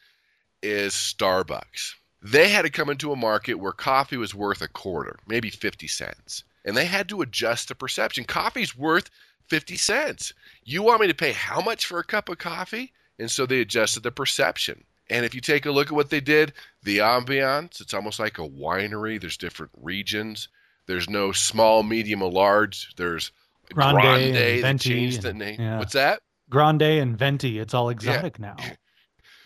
is 0.63 0.93
Starbucks. 0.93 1.95
They 2.23 2.47
had 2.47 2.61
to 2.61 2.69
come 2.69 2.89
into 2.89 3.11
a 3.11 3.17
market 3.17 3.55
where 3.55 3.73
coffee 3.73 4.15
was 4.15 4.33
worth 4.33 4.61
a 4.61 4.69
quarter, 4.69 5.19
maybe 5.27 5.49
50 5.49 5.87
cents, 5.87 6.45
and 6.63 6.77
they 6.77 6.85
had 6.85 7.09
to 7.09 7.21
adjust 7.21 7.67
the 7.67 7.75
perception. 7.75 8.23
Coffee's 8.23 8.77
worth 8.77 9.09
50 9.47 9.75
cents. 9.75 10.33
You 10.63 10.83
want 10.83 11.01
me 11.01 11.07
to 11.07 11.13
pay 11.13 11.33
how 11.33 11.59
much 11.59 11.85
for 11.85 11.99
a 11.99 12.05
cup 12.05 12.29
of 12.29 12.37
coffee? 12.37 12.93
And 13.19 13.29
so 13.29 13.45
they 13.45 13.59
adjusted 13.59 14.03
the 14.03 14.11
perception. 14.11 14.85
And 15.11 15.25
if 15.25 15.35
you 15.35 15.41
take 15.41 15.65
a 15.65 15.71
look 15.71 15.87
at 15.87 15.93
what 15.93 16.09
they 16.09 16.21
did, 16.21 16.53
the 16.83 16.99
ambiance, 16.99 17.81
it's 17.81 17.93
almost 17.93 18.19
like 18.19 18.39
a 18.39 18.47
winery. 18.47 19.19
There's 19.19 19.37
different 19.37 19.71
regions. 19.79 20.47
There's 20.87 21.09
no 21.09 21.31
small, 21.31 21.83
medium, 21.83 22.23
or 22.23 22.31
large. 22.31 22.95
There's 22.95 23.31
Grande, 23.73 24.01
Grande 24.01 24.35
and 24.35 24.63
that 24.63 24.79
changed 24.79 25.21
Venti 25.21 25.27
the 25.39 25.45
name. 25.45 25.61
yeah. 25.61 25.79
What's 25.79 25.93
that? 25.93 26.21
Grande 26.49 26.81
and 26.81 27.17
Venti, 27.17 27.59
it's 27.59 27.73
all 27.73 27.89
exotic 27.89 28.39
now. 28.39 28.55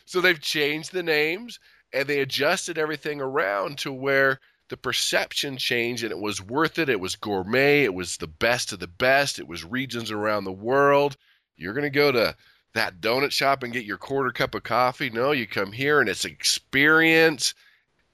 So 0.08 0.22
they've 0.22 0.40
changed 0.40 0.94
the 0.94 1.02
names 1.02 1.60
and 1.92 2.08
they 2.08 2.20
adjusted 2.20 2.78
everything 2.78 3.20
around 3.20 3.80
to 3.80 3.92
where 3.92 4.40
the 4.70 4.78
perception 4.78 5.58
changed 5.58 6.04
and 6.04 6.12
it 6.12 6.20
was 6.20 6.40
worth 6.40 6.78
it. 6.78 6.90
It 6.90 7.00
was 7.00 7.16
gourmet. 7.16 7.84
It 7.86 7.94
was 7.96 8.18
the 8.18 8.28
best 8.28 8.72
of 8.72 8.80
the 8.80 8.88
best. 8.88 9.40
It 9.40 9.48
was 9.48 9.64
regions 9.64 10.12
around 10.12 10.44
the 10.44 10.52
world. 10.52 11.18
You're 11.58 11.74
going 11.74 11.86
to 11.86 11.90
go 11.90 12.12
to 12.12 12.36
that 12.76 13.02
donut 13.02 13.32
shop 13.32 13.64
and 13.64 13.74
get 13.74 13.86
your 13.86 13.98
quarter 13.98 14.32
cup 14.32 14.54
of 14.54 14.64
coffee. 14.64 15.10
No, 15.10 15.32
you 15.32 15.48
come 15.48 15.72
here 15.72 16.00
and 16.00 16.08
it's 16.08 16.26
experience. 16.26 17.54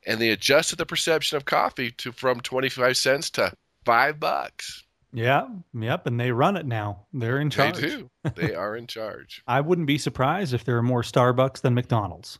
And 0.07 0.19
they 0.19 0.29
adjusted 0.29 0.77
the 0.77 0.85
perception 0.85 1.37
of 1.37 1.45
coffee 1.45 1.91
to 1.91 2.11
from 2.11 2.39
25 2.39 2.97
cents 2.97 3.29
to 3.31 3.53
five 3.85 4.19
bucks. 4.19 4.83
Yeah, 5.13 5.47
yep, 5.73 6.07
and 6.07 6.19
they 6.19 6.31
run 6.31 6.55
it 6.55 6.65
now. 6.65 7.05
They're 7.11 7.39
in 7.39 7.49
charge. 7.49 7.75
They 7.75 7.81
do. 7.81 8.09
They 8.35 8.55
are 8.55 8.77
in 8.77 8.87
charge. 8.87 9.43
I 9.45 9.59
wouldn't 9.59 9.87
be 9.87 9.97
surprised 9.97 10.53
if 10.53 10.63
there 10.63 10.77
are 10.77 10.83
more 10.83 11.01
Starbucks 11.01 11.61
than 11.61 11.73
McDonald's. 11.73 12.39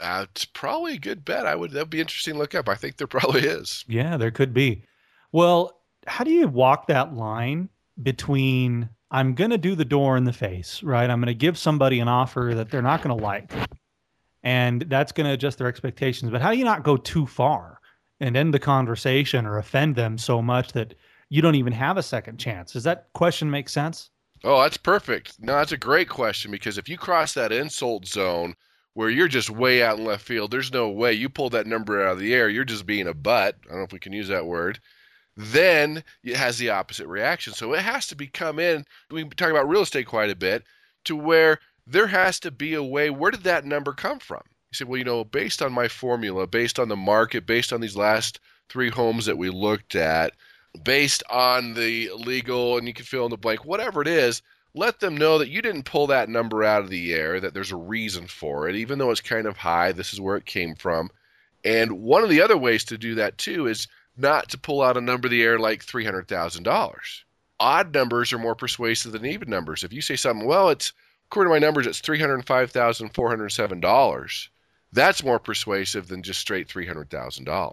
Uh, 0.00 0.26
it's 0.28 0.44
probably 0.44 0.94
a 0.94 0.98
good 0.98 1.24
bet. 1.24 1.46
I 1.46 1.54
would. 1.54 1.70
That'd 1.70 1.90
be 1.90 2.00
interesting 2.00 2.34
to 2.34 2.40
look 2.40 2.54
up. 2.54 2.68
I 2.68 2.74
think 2.74 2.96
there 2.96 3.06
probably 3.06 3.42
is. 3.42 3.84
Yeah, 3.86 4.16
there 4.16 4.32
could 4.32 4.52
be. 4.52 4.82
Well, 5.30 5.80
how 6.08 6.24
do 6.24 6.32
you 6.32 6.48
walk 6.48 6.88
that 6.88 7.14
line 7.14 7.68
between 8.02 8.88
I'm 9.14 9.34
going 9.34 9.52
to 9.52 9.58
do 9.58 9.76
the 9.76 9.84
door 9.84 10.16
in 10.16 10.24
the 10.24 10.32
face, 10.32 10.82
right? 10.82 11.08
I'm 11.08 11.20
going 11.20 11.28
to 11.28 11.34
give 11.34 11.56
somebody 11.56 12.00
an 12.00 12.08
offer 12.08 12.50
that 12.56 12.68
they're 12.68 12.82
not 12.82 13.00
going 13.00 13.16
to 13.16 13.24
like, 13.24 13.52
and 14.42 14.82
that's 14.88 15.12
going 15.12 15.28
to 15.28 15.32
adjust 15.32 15.58
their 15.58 15.68
expectations. 15.68 16.32
But 16.32 16.42
how 16.42 16.50
do 16.50 16.58
you 16.58 16.64
not 16.64 16.82
go 16.82 16.96
too 16.96 17.24
far 17.24 17.78
and 18.18 18.36
end 18.36 18.52
the 18.52 18.58
conversation 18.58 19.46
or 19.46 19.58
offend 19.58 19.94
them 19.94 20.18
so 20.18 20.42
much 20.42 20.72
that 20.72 20.94
you 21.28 21.40
don't 21.42 21.54
even 21.54 21.72
have 21.72 21.96
a 21.96 22.02
second 22.02 22.38
chance? 22.38 22.72
Does 22.72 22.82
that 22.82 23.06
question 23.12 23.48
make 23.48 23.68
sense? 23.68 24.10
Oh, 24.42 24.60
that's 24.60 24.76
perfect. 24.76 25.36
No, 25.38 25.54
that's 25.54 25.70
a 25.70 25.76
great 25.76 26.08
question 26.08 26.50
because 26.50 26.76
if 26.76 26.88
you 26.88 26.98
cross 26.98 27.34
that 27.34 27.52
insult 27.52 28.08
zone 28.08 28.56
where 28.94 29.10
you're 29.10 29.28
just 29.28 29.48
way 29.48 29.80
out 29.80 30.00
in 30.00 30.04
left 30.04 30.26
field, 30.26 30.50
there's 30.50 30.72
no 30.72 30.88
way 30.88 31.12
you 31.12 31.28
pull 31.28 31.50
that 31.50 31.68
number 31.68 32.04
out 32.04 32.14
of 32.14 32.18
the 32.18 32.34
air. 32.34 32.48
You're 32.48 32.64
just 32.64 32.84
being 32.84 33.06
a 33.06 33.14
butt. 33.14 33.54
I 33.66 33.68
don't 33.68 33.78
know 33.78 33.84
if 33.84 33.92
we 33.92 34.00
can 34.00 34.12
use 34.12 34.26
that 34.26 34.44
word. 34.44 34.80
Then 35.36 36.04
it 36.22 36.36
has 36.36 36.58
the 36.58 36.70
opposite 36.70 37.08
reaction. 37.08 37.54
So 37.54 37.74
it 37.74 37.80
has 37.80 38.06
to 38.08 38.16
become 38.16 38.58
in. 38.58 38.84
We 39.10 39.24
talk 39.24 39.50
about 39.50 39.68
real 39.68 39.82
estate 39.82 40.06
quite 40.06 40.30
a 40.30 40.36
bit 40.36 40.62
to 41.04 41.16
where 41.16 41.58
there 41.86 42.06
has 42.06 42.38
to 42.40 42.50
be 42.50 42.74
a 42.74 42.82
way. 42.82 43.10
Where 43.10 43.30
did 43.30 43.42
that 43.42 43.64
number 43.64 43.92
come 43.92 44.18
from? 44.18 44.42
You 44.70 44.76
say, 44.76 44.84
well, 44.84 44.98
you 44.98 45.04
know, 45.04 45.24
based 45.24 45.60
on 45.60 45.72
my 45.72 45.88
formula, 45.88 46.46
based 46.46 46.78
on 46.78 46.88
the 46.88 46.96
market, 46.96 47.46
based 47.46 47.72
on 47.72 47.80
these 47.80 47.96
last 47.96 48.40
three 48.68 48.90
homes 48.90 49.26
that 49.26 49.38
we 49.38 49.50
looked 49.50 49.94
at, 49.94 50.32
based 50.82 51.22
on 51.30 51.74
the 51.74 52.10
legal, 52.16 52.78
and 52.78 52.86
you 52.86 52.94
can 52.94 53.04
fill 53.04 53.24
in 53.24 53.30
the 53.30 53.36
blank, 53.36 53.64
whatever 53.64 54.02
it 54.02 54.08
is, 54.08 54.42
let 54.74 54.98
them 54.98 55.16
know 55.16 55.38
that 55.38 55.50
you 55.50 55.62
didn't 55.62 55.84
pull 55.84 56.08
that 56.08 56.28
number 56.28 56.64
out 56.64 56.82
of 56.82 56.90
the 56.90 57.12
air, 57.12 57.38
that 57.38 57.54
there's 57.54 57.70
a 57.70 57.76
reason 57.76 58.26
for 58.26 58.68
it. 58.68 58.74
Even 58.74 58.98
though 58.98 59.10
it's 59.10 59.20
kind 59.20 59.46
of 59.46 59.56
high, 59.56 59.92
this 59.92 60.12
is 60.12 60.20
where 60.20 60.36
it 60.36 60.46
came 60.46 60.74
from. 60.74 61.10
And 61.64 62.02
one 62.02 62.24
of 62.24 62.30
the 62.30 62.42
other 62.42 62.58
ways 62.58 62.84
to 62.86 62.98
do 62.98 63.14
that 63.14 63.38
too 63.38 63.68
is 63.68 63.86
not 64.16 64.48
to 64.50 64.58
pull 64.58 64.82
out 64.82 64.96
a 64.96 65.00
number 65.00 65.26
of 65.26 65.30
the 65.30 65.42
air 65.42 65.58
like 65.58 65.84
$300,000. 65.84 66.94
Odd 67.60 67.94
numbers 67.94 68.32
are 68.32 68.38
more 68.38 68.54
persuasive 68.54 69.12
than 69.12 69.26
even 69.26 69.48
numbers. 69.48 69.84
If 69.84 69.92
you 69.92 70.00
say 70.00 70.16
something, 70.16 70.46
well, 70.46 70.70
it's 70.70 70.92
according 71.26 71.52
to 71.52 71.54
my 71.54 71.64
numbers, 71.64 71.86
it's 71.86 72.00
$305,407, 72.00 74.48
that's 74.92 75.24
more 75.24 75.40
persuasive 75.40 76.08
than 76.08 76.22
just 76.22 76.40
straight 76.40 76.68
$300,000. 76.68 77.72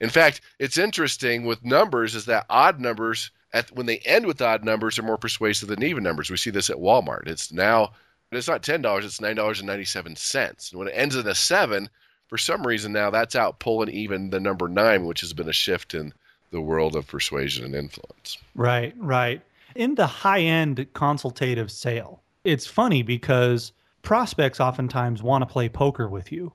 In 0.00 0.10
fact, 0.10 0.40
it's 0.58 0.78
interesting 0.78 1.44
with 1.44 1.64
numbers 1.64 2.14
is 2.14 2.26
that 2.26 2.46
odd 2.50 2.80
numbers 2.80 3.30
at, 3.52 3.70
when 3.72 3.86
they 3.86 3.98
end 3.98 4.26
with 4.26 4.42
odd 4.42 4.64
numbers 4.64 4.98
are 4.98 5.02
more 5.02 5.18
persuasive 5.18 5.68
than 5.68 5.82
even 5.82 6.02
numbers. 6.02 6.30
We 6.30 6.36
see 6.36 6.50
this 6.50 6.70
at 6.70 6.76
Walmart. 6.76 7.28
It's 7.28 7.52
now 7.52 7.92
it's 8.32 8.48
not 8.48 8.62
ten 8.62 8.82
dollars; 8.82 9.04
it's 9.04 9.20
nine 9.20 9.36
dollars 9.36 9.60
and 9.60 9.66
ninety 9.66 9.84
seven 9.84 10.16
cents. 10.16 10.70
And 10.70 10.78
when 10.78 10.88
it 10.88 10.94
ends 10.94 11.14
in 11.14 11.26
a 11.26 11.34
seven, 11.34 11.88
for 12.34 12.38
some 12.38 12.66
reason 12.66 12.92
now 12.92 13.10
that's 13.10 13.36
out 13.36 13.60
pulling 13.60 13.88
even 13.90 14.30
the 14.30 14.40
number 14.40 14.66
nine, 14.66 15.04
which 15.04 15.20
has 15.20 15.32
been 15.32 15.48
a 15.48 15.52
shift 15.52 15.94
in 15.94 16.12
the 16.50 16.60
world 16.60 16.96
of 16.96 17.06
persuasion 17.06 17.64
and 17.64 17.76
influence. 17.76 18.38
Right, 18.56 18.92
right. 18.98 19.40
In 19.76 19.94
the 19.94 20.08
high 20.08 20.40
end 20.40 20.84
consultative 20.94 21.70
sale, 21.70 22.22
it's 22.42 22.66
funny 22.66 23.04
because 23.04 23.70
prospects 24.02 24.58
oftentimes 24.58 25.22
want 25.22 25.42
to 25.42 25.46
play 25.46 25.68
poker 25.68 26.08
with 26.08 26.32
you, 26.32 26.52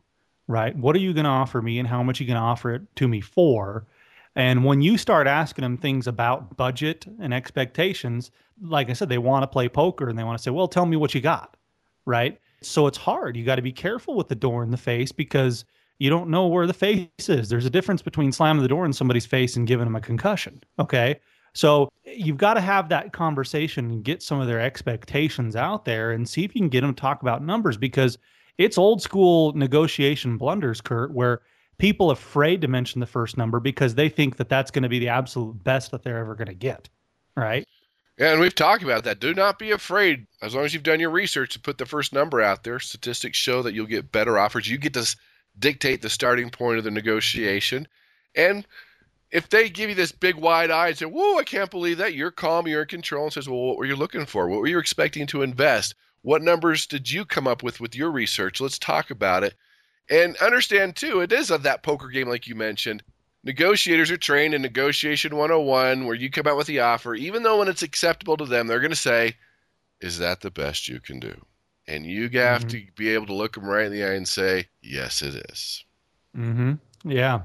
right? 0.49 0.75
What 0.75 0.97
are 0.97 0.99
you 0.99 1.13
going 1.13 1.23
to 1.23 1.29
offer 1.29 1.61
me 1.61 1.79
and 1.79 1.87
how 1.87 2.03
much 2.03 2.19
are 2.19 2.25
you 2.25 2.27
going 2.27 2.35
to 2.35 2.41
offer 2.41 2.75
it 2.75 2.81
to 2.97 3.07
me 3.07 3.21
for? 3.21 3.85
And 4.35 4.65
when 4.65 4.81
you 4.81 4.97
start 4.97 5.27
asking 5.27 5.63
them 5.63 5.77
things 5.77 6.07
about 6.07 6.57
budget 6.57 7.05
and 7.21 7.33
expectations, 7.33 8.31
like 8.61 8.89
I 8.89 8.93
said, 8.93 9.07
they 9.07 9.17
want 9.17 9.43
to 9.43 9.47
play 9.47 9.69
poker 9.69 10.09
and 10.09 10.19
they 10.19 10.25
want 10.25 10.37
to 10.39 10.43
say, 10.43 10.51
well, 10.51 10.67
tell 10.67 10.85
me 10.85 10.97
what 10.97 11.15
you 11.15 11.21
got, 11.21 11.55
right? 12.05 12.37
So 12.61 12.87
it's 12.87 12.97
hard. 12.97 13.37
You 13.37 13.45
got 13.45 13.55
to 13.55 13.61
be 13.61 13.71
careful 13.71 14.15
with 14.15 14.27
the 14.27 14.35
door 14.35 14.63
in 14.63 14.71
the 14.71 14.77
face 14.77 15.11
because 15.11 15.65
you 15.99 16.09
don't 16.09 16.29
know 16.29 16.47
where 16.47 16.67
the 16.67 16.73
face 16.73 17.07
is. 17.27 17.49
There's 17.49 17.65
a 17.65 17.69
difference 17.69 18.01
between 18.01 18.31
slamming 18.31 18.61
the 18.61 18.69
door 18.69 18.85
in 18.85 18.93
somebody's 18.93 19.25
face 19.25 19.55
and 19.55 19.67
giving 19.67 19.85
them 19.85 19.95
a 19.95 20.01
concussion, 20.01 20.61
okay? 20.79 21.19
So 21.53 21.89
you've 22.05 22.37
got 22.37 22.53
to 22.53 22.61
have 22.61 22.89
that 22.89 23.11
conversation 23.11 23.89
and 23.91 24.03
get 24.03 24.23
some 24.23 24.39
of 24.39 24.47
their 24.47 24.61
expectations 24.61 25.55
out 25.55 25.85
there 25.85 26.11
and 26.11 26.27
see 26.27 26.43
if 26.43 26.55
you 26.55 26.61
can 26.61 26.69
get 26.69 26.81
them 26.81 26.93
to 26.93 27.01
talk 27.01 27.21
about 27.21 27.43
numbers 27.43 27.77
because 27.77 28.17
it's 28.57 28.77
old 28.77 29.01
school 29.01 29.53
negotiation 29.53 30.37
blunders, 30.37 30.81
Kurt, 30.81 31.13
where 31.13 31.41
people 31.77 32.11
afraid 32.11 32.61
to 32.61 32.67
mention 32.67 32.99
the 32.99 33.05
first 33.05 33.37
number 33.37 33.59
because 33.59 33.95
they 33.95 34.09
think 34.09 34.37
that 34.37 34.49
that's 34.49 34.71
going 34.71 34.83
to 34.83 34.89
be 34.89 34.99
the 34.99 35.09
absolute 35.09 35.63
best 35.63 35.91
that 35.91 36.03
they're 36.03 36.17
ever 36.17 36.35
going 36.35 36.47
to 36.47 36.53
get. 36.53 36.89
Right. 37.35 37.65
Yeah, 38.19 38.33
and 38.33 38.41
we've 38.41 38.53
talked 38.53 38.83
about 38.83 39.05
that. 39.05 39.21
Do 39.21 39.33
not 39.33 39.57
be 39.57 39.71
afraid. 39.71 40.27
As 40.41 40.53
long 40.53 40.65
as 40.65 40.73
you've 40.73 40.83
done 40.83 40.99
your 40.99 41.09
research 41.09 41.53
to 41.53 41.59
put 41.59 41.77
the 41.77 41.85
first 41.85 42.11
number 42.11 42.41
out 42.41 42.65
there, 42.65 42.77
statistics 42.77 43.37
show 43.37 43.61
that 43.63 43.73
you'll 43.73 43.85
get 43.85 44.11
better 44.11 44.37
offers. 44.37 44.69
You 44.69 44.77
get 44.77 44.93
to 44.95 45.15
dictate 45.57 46.01
the 46.01 46.09
starting 46.09 46.49
point 46.49 46.77
of 46.77 46.83
the 46.83 46.91
negotiation. 46.91 47.87
And 48.35 48.67
if 49.31 49.47
they 49.47 49.69
give 49.69 49.87
you 49.87 49.95
this 49.95 50.11
big 50.11 50.35
wide 50.35 50.69
eye 50.69 50.89
and 50.89 50.97
say, 50.97 51.05
Whoa, 51.05 51.37
I 51.37 51.43
can't 51.45 51.71
believe 51.71 51.97
that, 51.99 52.13
you're 52.13 52.29
calm, 52.29 52.67
you're 52.67 52.81
in 52.81 52.89
control, 52.89 53.23
and 53.23 53.33
says, 53.33 53.47
Well, 53.47 53.61
what 53.61 53.77
were 53.77 53.85
you 53.85 53.95
looking 53.95 54.25
for? 54.25 54.49
What 54.49 54.59
were 54.59 54.67
you 54.67 54.79
expecting 54.79 55.25
to 55.27 55.41
invest? 55.41 55.95
What 56.21 56.41
numbers 56.41 56.85
did 56.85 57.09
you 57.09 57.23
come 57.23 57.47
up 57.47 57.63
with 57.63 57.79
with 57.79 57.95
your 57.95 58.11
research? 58.11 58.59
Let's 58.59 58.77
talk 58.77 59.11
about 59.11 59.45
it. 59.45 59.53
And 60.09 60.35
understand, 60.37 60.97
too, 60.97 61.21
it 61.21 61.31
is 61.31 61.51
of 61.51 61.63
that 61.63 61.83
poker 61.83 62.09
game, 62.09 62.27
like 62.27 62.47
you 62.47 62.55
mentioned. 62.55 63.01
Negotiators 63.43 64.11
are 64.11 64.17
trained 64.17 64.53
in 64.53 64.61
Negotiation 64.61 65.35
101, 65.35 66.05
where 66.05 66.15
you 66.15 66.29
come 66.29 66.47
out 66.47 66.57
with 66.57 66.67
the 66.67 66.81
offer. 66.81 67.15
Even 67.15 67.43
though 67.43 67.59
when 67.59 67.69
it's 67.69 67.83
acceptable 67.83 68.35
to 68.37 68.45
them, 68.45 68.67
they're 68.67 68.81
going 68.81 68.91
to 68.91 68.97
say, 68.97 69.35
Is 70.01 70.17
that 70.19 70.41
the 70.41 70.51
best 70.51 70.87
you 70.87 70.99
can 70.99 71.19
do? 71.19 71.33
And 71.87 72.05
you 72.05 72.29
have 72.29 72.61
mm-hmm. 72.61 72.69
to 72.69 72.85
be 72.95 73.09
able 73.09 73.27
to 73.27 73.33
look 73.33 73.55
them 73.55 73.65
right 73.65 73.85
in 73.85 73.91
the 73.91 74.03
eye 74.03 74.13
and 74.13 74.27
say, 74.27 74.67
Yes, 74.81 75.21
it 75.21 75.35
is. 75.49 75.85
Mm-hmm. 76.37 76.73
Yeah. 77.09 77.41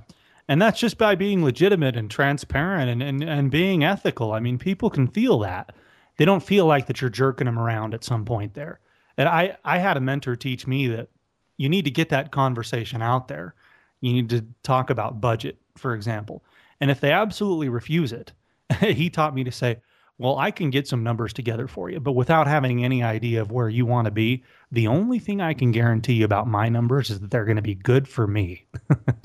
And 0.49 0.61
that's 0.61 0.81
just 0.81 0.99
by 0.99 1.15
being 1.15 1.43
legitimate 1.43 1.97
and 1.97 2.11
transparent 2.11 2.91
and, 2.91 3.03
and, 3.03 3.23
and 3.23 3.51
being 3.51 3.85
ethical. 3.85 4.33
I 4.33 4.41
mean, 4.41 4.59
people 4.59 4.91
can 4.91 5.07
feel 5.09 5.39
that. 5.41 5.75
They 6.19 6.25
don't 6.25 6.43
feel 6.43 6.67
like 6.67 6.87
that 6.87 7.01
you're 7.01 7.11
jerking 7.11 7.47
them 7.47 7.59
around 7.59 7.95
at 7.95 8.05
some 8.05 8.25
point 8.25 8.55
there. 8.55 8.81
And 9.17 9.29
I, 9.29 9.57
I 9.65 9.79
had 9.79 9.97
a 9.97 10.01
mentor 10.01 10.37
teach 10.37 10.67
me 10.67 10.89
that 10.89 11.09
you 11.57 11.69
need 11.69 11.85
to 11.87 11.91
get 11.91 12.11
that 12.11 12.31
conversation 12.31 13.01
out 13.01 13.29
there. 13.29 13.55
You 14.01 14.13
need 14.13 14.29
to 14.31 14.45
talk 14.63 14.91
about 14.91 15.21
budget 15.21 15.57
for 15.77 15.95
example. 15.95 16.45
And 16.81 16.91
if 16.91 17.01
they 17.01 17.13
absolutely 17.13 17.69
refuse 17.69 18.13
it, 18.13 18.33
he 18.81 19.11
taught 19.11 19.35
me 19.35 19.45
to 19.45 19.53
say, 19.53 19.79
well, 20.19 20.39
I 20.39 20.53
can 20.53 20.71
get 20.71 20.87
some 20.87 21.03
numbers 21.03 21.33
together 21.33 21.67
for 21.67 21.91
you, 21.91 21.99
but 21.99 22.13
without 22.13 22.47
having 22.47 22.85
any 22.85 23.03
idea 23.03 23.43
of 23.43 23.51
where 23.51 23.69
you 23.69 23.85
want 23.85 24.05
to 24.05 24.13
be, 24.13 24.45
the 24.71 24.87
only 24.87 25.19
thing 25.19 25.41
I 25.41 25.55
can 25.55 25.73
guarantee 25.73 26.15
you 26.15 26.25
about 26.25 26.47
my 26.47 26.69
numbers 26.69 27.11
is 27.11 27.19
that 27.21 27.31
they're 27.33 27.45
going 27.45 27.57
to 27.57 27.63
be 27.63 27.75
good 27.75 28.07
for 28.07 28.27
me. 28.27 28.65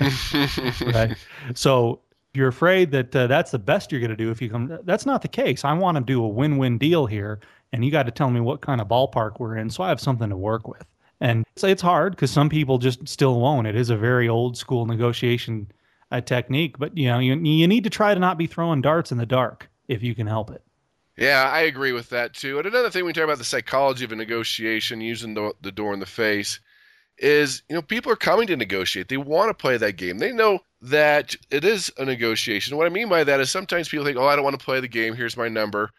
right. 0.92 1.16
So 1.54 2.00
you're 2.34 2.48
afraid 2.48 2.90
that 2.90 3.14
uh, 3.14 3.28
that's 3.28 3.52
the 3.52 3.58
best 3.58 3.92
you're 3.92 4.00
going 4.00 4.10
to 4.10 4.16
do 4.16 4.30
if 4.30 4.42
you 4.42 4.50
come, 4.50 4.78
that's 4.84 5.06
not 5.06 5.22
the 5.22 5.28
case. 5.28 5.64
I 5.64 5.72
want 5.74 5.96
to 5.96 6.02
do 6.02 6.24
a 6.24 6.28
win 6.28 6.58
win 6.58 6.76
deal 6.76 7.06
here, 7.06 7.40
and 7.72 7.84
you 7.84 7.92
got 7.92 8.04
to 8.04 8.12
tell 8.12 8.30
me 8.30 8.40
what 8.40 8.60
kind 8.60 8.80
of 8.80 8.88
ballpark 8.88 9.38
we're 9.38 9.56
in 9.56 9.70
so 9.70 9.84
I 9.84 9.88
have 9.88 10.00
something 10.00 10.28
to 10.28 10.36
work 10.36 10.66
with. 10.66 10.84
And 11.20 11.44
it's, 11.52 11.62
it's 11.62 11.82
hard 11.82 12.16
because 12.16 12.30
some 12.30 12.48
people 12.48 12.78
just 12.78 13.06
still 13.06 13.40
won't. 13.40 13.66
It 13.66 13.76
is 13.76 13.90
a 13.90 13.96
very 13.96 14.28
old 14.28 14.56
school 14.56 14.86
negotiation 14.86 15.70
a 16.10 16.20
technique, 16.20 16.78
but 16.78 16.96
you 16.96 17.08
know, 17.08 17.18
you, 17.18 17.34
you 17.36 17.68
need 17.68 17.84
to 17.84 17.90
try 17.90 18.14
to 18.14 18.20
not 18.20 18.38
be 18.38 18.46
throwing 18.46 18.80
darts 18.80 19.12
in 19.12 19.18
the 19.18 19.26
dark 19.26 19.68
if 19.88 20.02
you 20.02 20.14
can 20.14 20.26
help 20.26 20.50
it. 20.50 20.62
Yeah, 21.16 21.50
I 21.52 21.60
agree 21.60 21.92
with 21.92 22.08
that 22.10 22.32
too. 22.34 22.58
And 22.58 22.66
another 22.66 22.90
thing 22.90 23.04
we 23.04 23.12
talk 23.12 23.24
about 23.24 23.38
the 23.38 23.44
psychology 23.44 24.04
of 24.04 24.12
a 24.12 24.16
negotiation 24.16 25.00
using 25.00 25.34
the, 25.34 25.52
the 25.60 25.72
door 25.72 25.92
in 25.92 26.00
the 26.00 26.06
face 26.06 26.60
is, 27.18 27.62
you 27.68 27.74
know, 27.74 27.82
people 27.82 28.10
are 28.10 28.16
coming 28.16 28.46
to 28.46 28.56
negotiate. 28.56 29.08
They 29.08 29.18
want 29.18 29.50
to 29.50 29.54
play 29.54 29.76
that 29.76 29.96
game. 29.96 30.18
They 30.18 30.32
know 30.32 30.60
that 30.80 31.36
it 31.50 31.64
is 31.64 31.92
a 31.98 32.04
negotiation. 32.04 32.76
What 32.76 32.86
I 32.86 32.90
mean 32.90 33.08
by 33.08 33.24
that 33.24 33.40
is 33.40 33.50
sometimes 33.50 33.88
people 33.88 34.06
think, 34.06 34.16
"Oh, 34.16 34.26
I 34.26 34.34
don't 34.34 34.44
want 34.44 34.58
to 34.58 34.64
play 34.64 34.80
the 34.80 34.88
game. 34.88 35.14
Here's 35.14 35.36
my 35.36 35.48
number." 35.48 35.90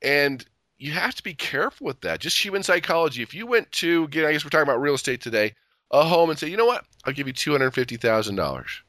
And 0.00 0.44
you 0.78 0.92
have 0.92 1.14
to 1.14 1.22
be 1.22 1.34
careful 1.34 1.86
with 1.86 2.00
that. 2.00 2.20
Just 2.20 2.42
human 2.42 2.62
psychology. 2.62 3.22
If 3.22 3.34
you 3.34 3.46
went 3.46 3.70
to, 3.72 4.04
again, 4.04 4.24
I 4.24 4.32
guess 4.32 4.44
we're 4.44 4.50
talking 4.50 4.68
about 4.68 4.80
real 4.80 4.94
estate 4.94 5.20
today, 5.20 5.54
a 5.90 6.04
home 6.04 6.30
and 6.30 6.38
say, 6.38 6.48
"You 6.48 6.56
know 6.56 6.66
what? 6.66 6.86
I'll 7.04 7.12
give 7.12 7.26
you 7.26 7.34
$250,000." 7.34 8.82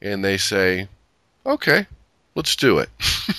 And 0.00 0.24
they 0.24 0.36
say, 0.36 0.88
okay, 1.46 1.86
let's 2.34 2.56
do 2.56 2.78
it. 2.78 2.88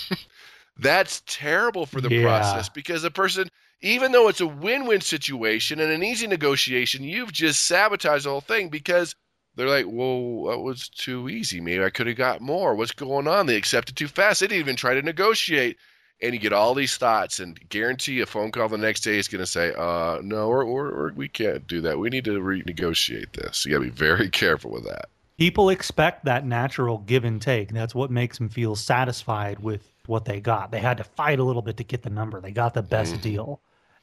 That's 0.79 1.21
terrible 1.25 1.85
for 1.85 2.01
the 2.01 2.13
yeah. 2.13 2.23
process 2.23 2.69
because 2.69 3.01
the 3.01 3.11
person, 3.11 3.49
even 3.81 4.11
though 4.11 4.27
it's 4.27 4.41
a 4.41 4.47
win 4.47 4.85
win 4.85 5.01
situation 5.01 5.79
and 5.79 5.91
an 5.91 6.03
easy 6.03 6.27
negotiation, 6.27 7.03
you've 7.03 7.33
just 7.33 7.65
sabotaged 7.65 8.25
the 8.25 8.29
whole 8.29 8.41
thing 8.41 8.69
because 8.69 9.15
they're 9.55 9.67
like, 9.67 9.85
well, 9.87 10.45
that 10.45 10.59
was 10.59 10.87
too 10.89 11.27
easy. 11.27 11.59
Maybe 11.59 11.83
I 11.83 11.89
could 11.89 12.07
have 12.07 12.15
got 12.15 12.41
more. 12.41 12.75
What's 12.75 12.91
going 12.91 13.27
on? 13.27 13.45
They 13.45 13.57
accepted 13.57 13.97
too 13.97 14.07
fast. 14.07 14.39
They 14.39 14.47
didn't 14.47 14.61
even 14.61 14.75
try 14.75 14.93
to 14.93 15.01
negotiate. 15.01 15.77
And 16.21 16.33
you 16.33 16.39
get 16.39 16.51
all 16.51 16.73
these 16.73 16.97
thoughts, 16.97 17.39
and 17.39 17.57
guarantee 17.69 18.19
a 18.19 18.25
phone 18.25 18.51
call 18.51 18.67
the 18.67 18.77
next 18.77 19.01
day 19.01 19.17
is 19.17 19.29
going 19.29 19.39
to 19.39 19.47
say, 19.47 19.73
uh, 19.77 20.19
no, 20.21 20.49
or, 20.49 20.63
or, 20.63 20.87
or 20.87 21.13
we 21.15 21.29
can't 21.29 21.65
do 21.65 21.79
that. 21.79 21.97
We 21.97 22.09
need 22.09 22.25
to 22.25 22.41
renegotiate 22.41 23.31
this. 23.31 23.65
You 23.65 23.71
got 23.71 23.77
to 23.77 23.85
be 23.85 23.89
very 23.89 24.29
careful 24.41 24.69
with 24.71 24.83
that 24.83 25.07
people 25.39 25.69
expect 25.69 26.25
that 26.25 26.45
natural 26.45 26.97
give 26.99 27.23
and 27.23 27.41
take. 27.41 27.71
That's 27.71 27.95
what 27.95 28.11
makes 28.11 28.37
them 28.37 28.49
feel 28.49 28.75
satisfied 28.75 29.59
with 29.59 29.89
what 30.05 30.25
they 30.25 30.41
got. 30.41 30.69
They 30.69 30.79
had 30.79 30.97
to 30.97 31.03
fight 31.05 31.39
a 31.39 31.43
little 31.43 31.61
bit 31.61 31.77
to 31.77 31.83
get 31.85 32.03
the 32.03 32.09
number. 32.09 32.41
They 32.41 32.51
got 32.51 32.73
the 32.73 32.83
best 32.83 33.15
mm. 33.15 33.21
deal. 33.21 33.61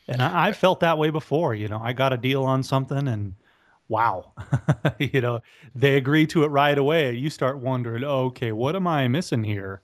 And 0.09 0.23
I, 0.23 0.49
I, 0.49 0.53
felt 0.53 0.81
that 0.81 0.97
way 0.97 1.11
before. 1.11 1.55
You 1.55 1.69
know, 1.69 1.81
I 1.83 1.93
got 1.93 2.15
a 2.15 2.17
deal 2.17 2.45
on 2.45 2.63
something 2.63 3.07
and 3.07 3.35
wow, 3.89 4.33
you 4.99 5.21
know, 5.21 5.43
they 5.75 5.97
agree 5.97 6.27
to 6.29 6.45
it 6.45 6.49
right 6.49 6.79
away. 6.79 7.13
You 7.13 7.29
start 7.29 7.59
wondering, 7.59 8.03
okay, 8.03 8.53
what 8.53 8.75
am 8.75 8.87
I 8.87 9.07
missing 9.09 9.45
here? 9.45 9.83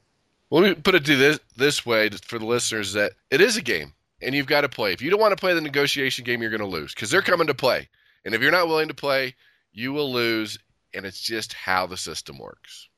Well, 0.48 0.62
let 0.62 0.76
me 0.76 0.82
put 0.82 0.94
it 0.94 1.04
to 1.04 1.16
this 1.16 1.38
this 1.56 1.84
way 1.84 2.08
for 2.08 2.38
the 2.38 2.46
listeners 2.46 2.94
that 2.94 3.12
it 3.30 3.40
is 3.40 3.56
a 3.56 3.62
game 3.62 3.92
and 4.22 4.34
you've 4.34 4.46
got 4.46 4.62
to 4.62 4.68
play. 4.68 4.92
If 4.92 5.02
you 5.02 5.10
don't 5.10 5.20
want 5.20 5.32
to 5.32 5.40
play 5.40 5.52
the 5.54 5.60
negotiation 5.60 6.24
game, 6.24 6.40
you're 6.40 6.50
going 6.50 6.60
to 6.60 6.66
lose 6.66 6.94
because 6.94 7.10
they're 7.10 7.20
coming 7.20 7.48
to 7.48 7.54
play. 7.54 7.88
And 8.24 8.34
if 8.34 8.40
you're 8.40 8.52
not 8.52 8.68
willing 8.68 8.88
to 8.88 8.94
play, 8.94 9.34
you 9.72 9.92
will 9.92 10.10
lose 10.10 10.58
and 10.94 11.04
it's 11.04 11.20
just 11.20 11.52
how 11.52 11.86
the 11.86 11.96
system 11.96 12.38
works. 12.38 12.88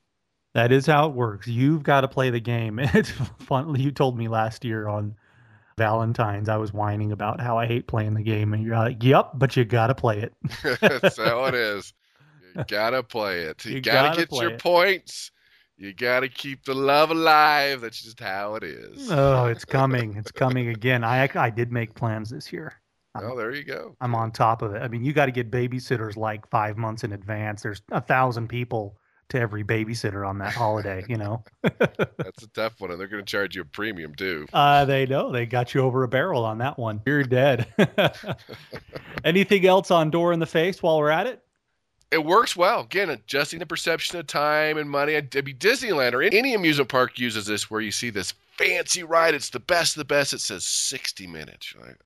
That 0.53 0.71
is 0.71 0.85
how 0.85 1.09
it 1.09 1.13
works. 1.13 1.47
You've 1.47 1.83
got 1.83 2.01
to 2.01 2.07
play 2.07 2.29
the 2.29 2.39
game. 2.39 2.79
It's 2.93 3.11
fun. 3.39 3.75
You 3.75 3.91
told 3.91 4.17
me 4.17 4.27
last 4.27 4.63
year 4.63 4.87
on 4.87 5.15
Valentine's, 5.77 6.47
I 6.47 6.55
was 6.55 6.71
whining 6.71 7.11
about 7.11 7.41
how 7.41 7.57
I 7.57 7.65
hate 7.65 7.87
playing 7.87 8.13
the 8.13 8.23
game, 8.23 8.53
and 8.53 8.63
you're 8.63 8.77
like, 8.77 9.03
"Yep, 9.03 9.31
but 9.35 9.57
you 9.57 9.65
got 9.65 9.87
to 9.87 9.95
play 9.95 10.19
it." 10.21 10.33
That's 10.79 11.17
how 11.17 11.45
it 11.45 11.53
is. 11.55 11.93
You 12.55 12.63
gotta 12.69 13.03
play 13.03 13.41
it. 13.41 13.65
You, 13.65 13.75
you 13.75 13.81
gotta, 13.81 14.09
gotta, 14.15 14.25
get 14.25 14.41
your 14.41 14.51
it. 14.51 14.61
points. 14.61 15.31
You 15.77 15.93
gotta 15.93 16.29
keep 16.29 16.63
the 16.63 16.73
love 16.73 17.11
alive. 17.11 17.81
That's 17.81 18.01
just 18.01 18.21
how 18.21 18.55
it 18.55 18.63
is. 18.63 19.11
Oh, 19.11 19.47
it's 19.47 19.65
coming. 19.65 20.15
It's 20.15 20.31
coming 20.31 20.69
again. 20.69 21.03
I 21.03 21.29
I 21.35 21.49
did 21.49 21.73
make 21.73 21.93
plans 21.95 22.29
this 22.29 22.53
year. 22.53 22.73
Oh, 23.23 23.35
there 23.35 23.53
you 23.53 23.63
go. 23.63 23.95
I'm 24.01 24.15
on 24.15 24.31
top 24.31 24.61
of 24.61 24.73
it. 24.75 24.81
I 24.81 24.87
mean, 24.87 25.03
you 25.03 25.13
got 25.13 25.27
to 25.27 25.31
get 25.31 25.51
babysitters 25.51 26.17
like 26.17 26.47
five 26.49 26.77
months 26.77 27.03
in 27.03 27.13
advance. 27.13 27.61
There's 27.61 27.81
a 27.91 28.01
thousand 28.01 28.47
people 28.47 28.97
to 29.29 29.39
every 29.39 29.63
babysitter 29.63 30.27
on 30.27 30.37
that 30.39 30.53
holiday, 30.53 31.03
you 31.07 31.17
know? 31.17 31.43
That's 31.61 32.43
a 32.43 32.47
tough 32.53 32.79
one. 32.79 32.91
And 32.91 32.99
they're 32.99 33.07
going 33.07 33.23
to 33.23 33.29
charge 33.29 33.55
you 33.55 33.63
a 33.63 33.65
premium 33.65 34.13
too. 34.13 34.45
Uh, 34.53 34.85
they 34.85 35.05
know. 35.05 35.31
They 35.31 35.45
got 35.45 35.73
you 35.73 35.81
over 35.81 36.03
a 36.03 36.07
barrel 36.07 36.45
on 36.45 36.59
that 36.59 36.77
one. 36.77 37.01
You're 37.05 37.23
dead. 37.23 37.67
Anything 39.23 39.65
else 39.65 39.89
on 39.89 40.11
door 40.11 40.31
in 40.33 40.39
the 40.39 40.45
face 40.45 40.83
while 40.83 40.99
we're 40.99 41.09
at 41.09 41.27
it? 41.27 41.41
It 42.11 42.23
works 42.23 42.55
well. 42.55 42.81
Again, 42.81 43.09
adjusting 43.09 43.59
the 43.59 43.65
perception 43.65 44.19
of 44.19 44.27
time 44.27 44.77
and 44.77 44.89
money. 44.89 45.17
I 45.17 45.21
mean, 45.21 45.57
Disneyland 45.57 46.13
or 46.13 46.21
any 46.21 46.53
amusement 46.53 46.89
park 46.89 47.19
uses 47.19 47.47
this 47.47 47.69
where 47.69 47.81
you 47.81 47.91
see 47.91 48.11
this 48.11 48.33
fancy 48.57 49.03
ride. 49.03 49.33
It's 49.33 49.49
the 49.49 49.59
best 49.59 49.95
of 49.95 49.99
the 49.99 50.05
best. 50.05 50.33
It 50.33 50.39
says 50.39 50.65
60 50.65 51.25
minutes. 51.27 51.73
You're 51.73 51.83
like, 51.83 51.97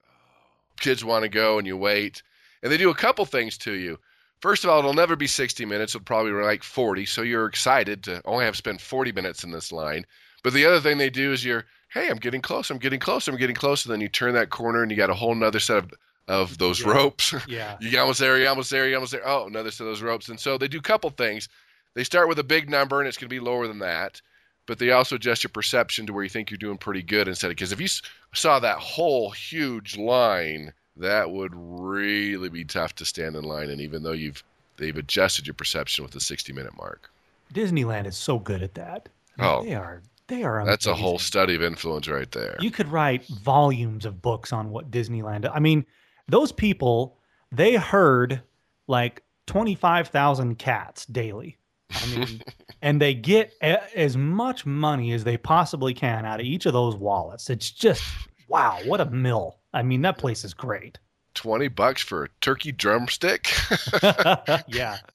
kids 0.80 1.04
want 1.04 1.24
to 1.24 1.30
go 1.30 1.58
and 1.58 1.68
you 1.68 1.78
wait. 1.78 2.24
And 2.64 2.72
they 2.72 2.78
do 2.78 2.90
a 2.90 2.96
couple 2.96 3.26
things 3.26 3.58
to 3.60 3.74
you. 3.74 3.98
First 4.42 4.64
of 4.64 4.70
all, 4.70 4.80
it'll 4.80 4.94
never 4.94 5.16
be 5.16 5.28
60 5.28 5.66
minutes. 5.66 5.94
It'll 5.94 6.06
probably 6.06 6.32
be 6.32 6.38
like 6.38 6.64
40. 6.64 7.06
So 7.06 7.22
you're 7.22 7.46
excited 7.46 8.04
to 8.04 8.22
only 8.26 8.46
have 8.46 8.54
to 8.54 8.58
spend 8.58 8.82
40 8.82 9.12
minutes 9.12 9.44
in 9.44 9.52
this 9.52 9.72
line. 9.72 10.06
But 10.44 10.54
the 10.54 10.66
other 10.66 10.80
thing 10.80 10.98
they 10.98 11.10
do 11.10 11.34
is 11.34 11.44
you're, 11.44 11.66
hey, 11.94 12.10
I'm 12.10 12.18
getting 12.18 12.42
close. 12.42 12.70
I'm 12.70 12.78
getting 12.78 13.00
close. 13.00 13.28
I'm 13.28 13.36
getting 13.36 13.56
close. 13.56 13.86
And 13.86 13.92
then 13.94 14.00
you 14.00 14.08
turn 14.08 14.34
that 14.36 14.50
corner 14.50 14.82
and 14.82 14.90
you 14.92 14.96
got 14.96 15.10
a 15.10 15.16
whole 15.16 15.36
nother 15.36 15.60
set 15.60 15.78
of, 15.78 15.92
of 16.30 16.58
those 16.58 16.80
yeah. 16.80 16.90
ropes. 16.90 17.34
Yeah. 17.48 17.78
you 17.82 17.92
get 17.92 18.00
almost 18.00 18.20
there. 18.20 18.38
You 18.38 18.48
almost 18.48 18.70
there. 18.70 18.88
You 18.88 18.96
almost 18.96 19.12
there. 19.12 19.28
Oh, 19.28 19.48
another 19.48 19.72
set 19.72 19.84
of 19.84 19.90
those 19.90 20.02
ropes. 20.02 20.30
And 20.30 20.40
so 20.40 20.58
they 20.58 20.70
do 20.70 20.80
a 20.80 20.82
couple 20.82 21.10
things. 21.10 21.50
They 21.96 22.04
start 22.06 22.30
with 22.30 22.40
a 22.40 22.44
big 22.44 22.70
number 22.70 23.00
and 23.00 23.08
it's 23.08 23.18
going 23.18 23.30
to 23.30 23.36
be 23.36 23.42
lower 23.42 23.68
than 23.68 23.80
that. 23.80 24.22
But 24.70 24.78
they 24.78 24.92
also 24.92 25.16
adjust 25.16 25.44
your 25.44 25.50
perception 25.50 26.06
to 26.06 26.14
where 26.14 26.24
you 26.24 26.30
think 26.30 26.52
you're 26.52 26.60
doing 26.60 26.78
pretty 26.78 27.02
good 27.02 27.28
instead 27.28 27.48
of 27.48 27.58
because 27.58 27.72
if 27.72 27.82
you 27.82 27.88
saw 28.34 28.60
that 28.60 28.78
whole 28.78 29.32
huge 29.32 29.98
line 29.98 30.74
that 30.98 31.32
would 31.32 31.54
really 31.56 32.50
be 32.50 32.64
tough 32.64 32.94
to 32.96 33.06
stand 33.06 33.36
in 33.36 33.44
line. 33.44 33.70
And 33.70 33.82
even 33.82 34.04
though 34.04 34.12
you've 34.12 34.44
they've 34.78 34.96
adjusted 34.96 35.48
your 35.48 35.56
perception 35.56 36.04
with 36.04 36.14
the 36.14 36.20
60 36.20 36.54
minute 36.54 36.78
mark. 36.78 37.10
Disneyland 37.54 38.06
is 38.06 38.16
so 38.16 38.38
good 38.38 38.62
at 38.62 38.76
that. 38.76 39.10
I 39.38 39.42
mean, 39.42 39.52
oh, 39.52 39.64
they 39.64 39.74
are. 39.74 40.04
They 40.28 40.44
are. 40.44 40.60
Amazing. 40.60 40.70
That's 40.70 40.86
a 40.86 40.94
whole 40.94 41.18
study 41.18 41.56
of 41.56 41.64
influence 41.64 42.08
right 42.08 42.32
there. 42.32 42.56
You 42.60 42.70
could 42.70 42.90
write 42.90 43.26
volumes 43.26 44.06
of 44.06 44.22
books 44.22 44.54
on 44.54 44.70
what 44.70 44.92
Disneyland. 44.92 45.50
I 45.52 45.60
mean, 45.60 45.84
those 46.28 46.52
people 46.52 47.18
they 47.52 47.74
herd 47.76 48.44
like 48.88 49.24
25,000 49.48 50.60
cats 50.60 51.08
daily. 51.08 51.58
I 51.92 52.16
mean, 52.16 52.42
and 52.82 53.02
they 53.02 53.14
get 53.14 53.54
a, 53.62 53.98
as 53.98 54.16
much 54.16 54.66
money 54.66 55.12
as 55.14 55.24
they 55.24 55.38
possibly 55.38 55.94
can 55.94 56.26
out 56.26 56.40
of 56.40 56.46
each 56.46 56.66
of 56.66 56.74
those 56.74 56.96
wallets. 56.96 57.50
It's 57.50 57.72
just 57.72 58.04
wow, 58.48 58.80
what 58.86 59.02
a 59.02 59.06
mill! 59.06 59.58
I 59.74 59.84
mean, 59.84 60.02
that 60.04 60.18
place 60.18 60.44
is 60.44 60.54
great. 60.54 60.98
20 61.36 61.68
bucks 61.70 62.02
for 62.02 62.26
a 62.26 62.30
turkey 62.42 62.72
drumstick. 62.72 63.52
yeah. 64.68 64.98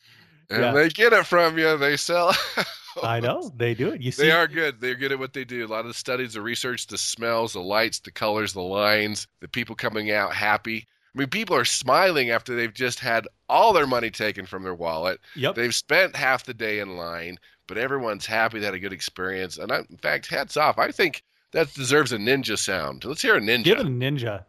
And 0.50 0.60
Yeah. 0.62 0.72
they 0.72 0.90
get 0.90 1.14
it 1.14 1.24
from 1.26 1.56
you. 1.58 1.76
They 1.78 1.96
sell. 1.96 2.34
I 3.02 3.18
know 3.18 3.50
they 3.56 3.72
do 3.72 3.88
it. 3.88 4.02
You 4.02 4.12
see, 4.12 4.24
They 4.24 4.30
are 4.30 4.46
good. 4.46 4.78
They're 4.78 4.94
good 4.94 5.10
at 5.10 5.18
what 5.18 5.32
they 5.32 5.42
do. 5.44 5.64
A 5.64 5.66
lot 5.66 5.80
of 5.80 5.86
the 5.86 5.94
studies, 5.94 6.34
the 6.34 6.42
research, 6.42 6.86
the 6.86 6.98
smells, 6.98 7.54
the 7.54 7.60
lights, 7.62 7.98
the 7.98 8.10
colors, 8.10 8.52
the 8.52 8.60
lines, 8.60 9.26
the 9.40 9.48
people 9.48 9.74
coming 9.74 10.10
out 10.10 10.34
happy. 10.34 10.86
I 11.14 11.18
mean, 11.18 11.28
people 11.28 11.54
are 11.54 11.64
smiling 11.64 12.30
after 12.30 12.56
they've 12.56 12.74
just 12.74 12.98
had 12.98 13.28
all 13.48 13.72
their 13.72 13.86
money 13.86 14.10
taken 14.10 14.46
from 14.46 14.64
their 14.64 14.74
wallet. 14.74 15.20
Yep. 15.36 15.54
They've 15.54 15.74
spent 15.74 16.16
half 16.16 16.44
the 16.44 16.54
day 16.54 16.80
in 16.80 16.96
line, 16.96 17.38
but 17.68 17.78
everyone's 17.78 18.26
happy 18.26 18.58
they 18.58 18.66
had 18.66 18.74
a 18.74 18.80
good 18.80 18.92
experience. 18.92 19.58
And 19.58 19.70
I, 19.70 19.78
in 19.88 19.98
fact, 19.98 20.26
hats 20.26 20.56
off. 20.56 20.78
I 20.78 20.90
think 20.90 21.22
that 21.52 21.72
deserves 21.74 22.12
a 22.12 22.18
ninja 22.18 22.58
sound. 22.58 23.04
Let's 23.04 23.22
hear 23.22 23.36
a 23.36 23.40
ninja. 23.40 23.64
Give 23.64 23.78
it 23.78 23.86
a 23.86 23.90
ninja. 23.90 24.44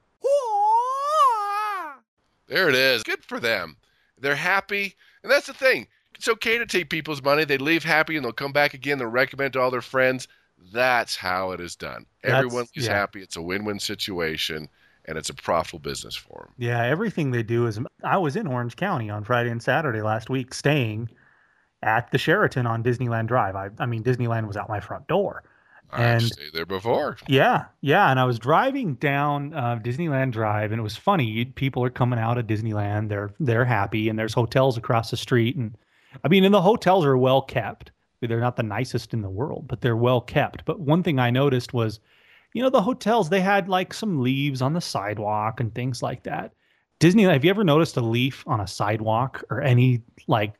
There 2.47 2.69
it 2.69 2.75
is. 2.75 3.03
Good 3.03 3.23
for 3.23 3.39
them. 3.39 3.77
They're 4.19 4.35
happy. 4.35 4.95
And 5.23 5.31
that's 5.31 5.47
the 5.47 5.53
thing. 5.53 5.87
It's 6.13 6.27
okay 6.27 6.57
to 6.57 6.65
take 6.65 6.89
people's 6.89 7.21
money. 7.21 7.43
They 7.43 7.57
leave 7.57 7.83
happy 7.83 8.15
and 8.15 8.23
they'll 8.23 8.31
come 8.31 8.53
back 8.53 8.73
again. 8.73 8.97
They'll 8.97 9.07
recommend 9.07 9.53
to 9.53 9.61
all 9.61 9.71
their 9.71 9.81
friends. 9.81 10.27
That's 10.71 11.15
how 11.15 11.51
it 11.51 11.59
is 11.59 11.75
done. 11.75 12.05
Everyone 12.23 12.67
is 12.75 12.85
yeah. 12.85 12.93
happy. 12.93 13.21
It's 13.21 13.35
a 13.35 13.41
win 13.41 13.65
win 13.65 13.79
situation 13.79 14.69
and 15.07 15.17
it's 15.17 15.29
a 15.29 15.33
profitable 15.33 15.79
business 15.79 16.15
for 16.15 16.45
them. 16.45 16.53
Yeah, 16.57 16.83
everything 16.83 17.31
they 17.31 17.43
do 17.43 17.67
is. 17.67 17.79
I 18.03 18.17
was 18.17 18.35
in 18.35 18.47
Orange 18.47 18.75
County 18.75 19.09
on 19.09 19.23
Friday 19.23 19.49
and 19.49 19.61
Saturday 19.61 20.01
last 20.01 20.29
week, 20.29 20.53
staying 20.53 21.09
at 21.83 22.11
the 22.11 22.17
Sheraton 22.17 22.65
on 22.65 22.83
Disneyland 22.83 23.27
Drive. 23.27 23.55
I, 23.55 23.69
I 23.79 23.85
mean, 23.85 24.03
Disneyland 24.03 24.47
was 24.47 24.57
out 24.57 24.69
my 24.69 24.79
front 24.79 25.07
door. 25.07 25.43
And- 25.93 26.23
I've 26.23 26.27
stayed 26.27 26.53
there 26.53 26.65
before. 26.65 27.17
Yeah, 27.27 27.65
yeah. 27.81 28.09
And 28.09 28.19
I 28.19 28.25
was 28.25 28.39
driving 28.39 28.95
down 28.95 29.53
uh, 29.53 29.79
Disneyland 29.81 30.31
Drive, 30.31 30.71
and 30.71 30.79
it 30.79 30.83
was 30.83 30.97
funny. 30.97 31.45
People 31.45 31.83
are 31.83 31.89
coming 31.89 32.19
out 32.19 32.37
of 32.37 32.47
Disneyland. 32.47 33.09
They're 33.09 33.31
they're 33.39 33.65
happy, 33.65 34.09
and 34.09 34.17
there's 34.17 34.33
hotels 34.33 34.77
across 34.77 35.11
the 35.11 35.17
street. 35.17 35.55
And 35.55 35.77
I 36.23 36.27
mean, 36.27 36.43
and 36.43 36.53
the 36.53 36.61
hotels 36.61 37.05
are 37.05 37.17
well 37.17 37.41
kept. 37.41 37.91
They're 38.21 38.39
not 38.39 38.55
the 38.55 38.63
nicest 38.63 39.13
in 39.13 39.21
the 39.21 39.29
world, 39.29 39.67
but 39.67 39.81
they're 39.81 39.95
well 39.95 40.21
kept. 40.21 40.65
But 40.65 40.79
one 40.79 41.03
thing 41.03 41.19
I 41.19 41.29
noticed 41.29 41.73
was, 41.73 41.99
you 42.55 42.63
know, 42.63 42.69
the 42.69 42.81
hotels 42.81 43.29
they 43.29 43.41
had 43.41 43.67
like 43.67 43.93
some 43.93 44.21
leaves 44.21 44.61
on 44.61 44.71
the 44.71 44.79
sidewalk 44.79 45.59
and 45.59 45.75
things 45.75 46.01
like 46.01 46.23
that. 46.23 46.53
Disney, 46.99 47.23
have 47.23 47.43
you 47.43 47.49
ever 47.49 47.65
noticed 47.65 47.97
a 47.97 48.01
leaf 48.01 48.45
on 48.47 48.61
a 48.61 48.67
sidewalk 48.67 49.43
or 49.49 49.61
any 49.61 50.01
like 50.27 50.53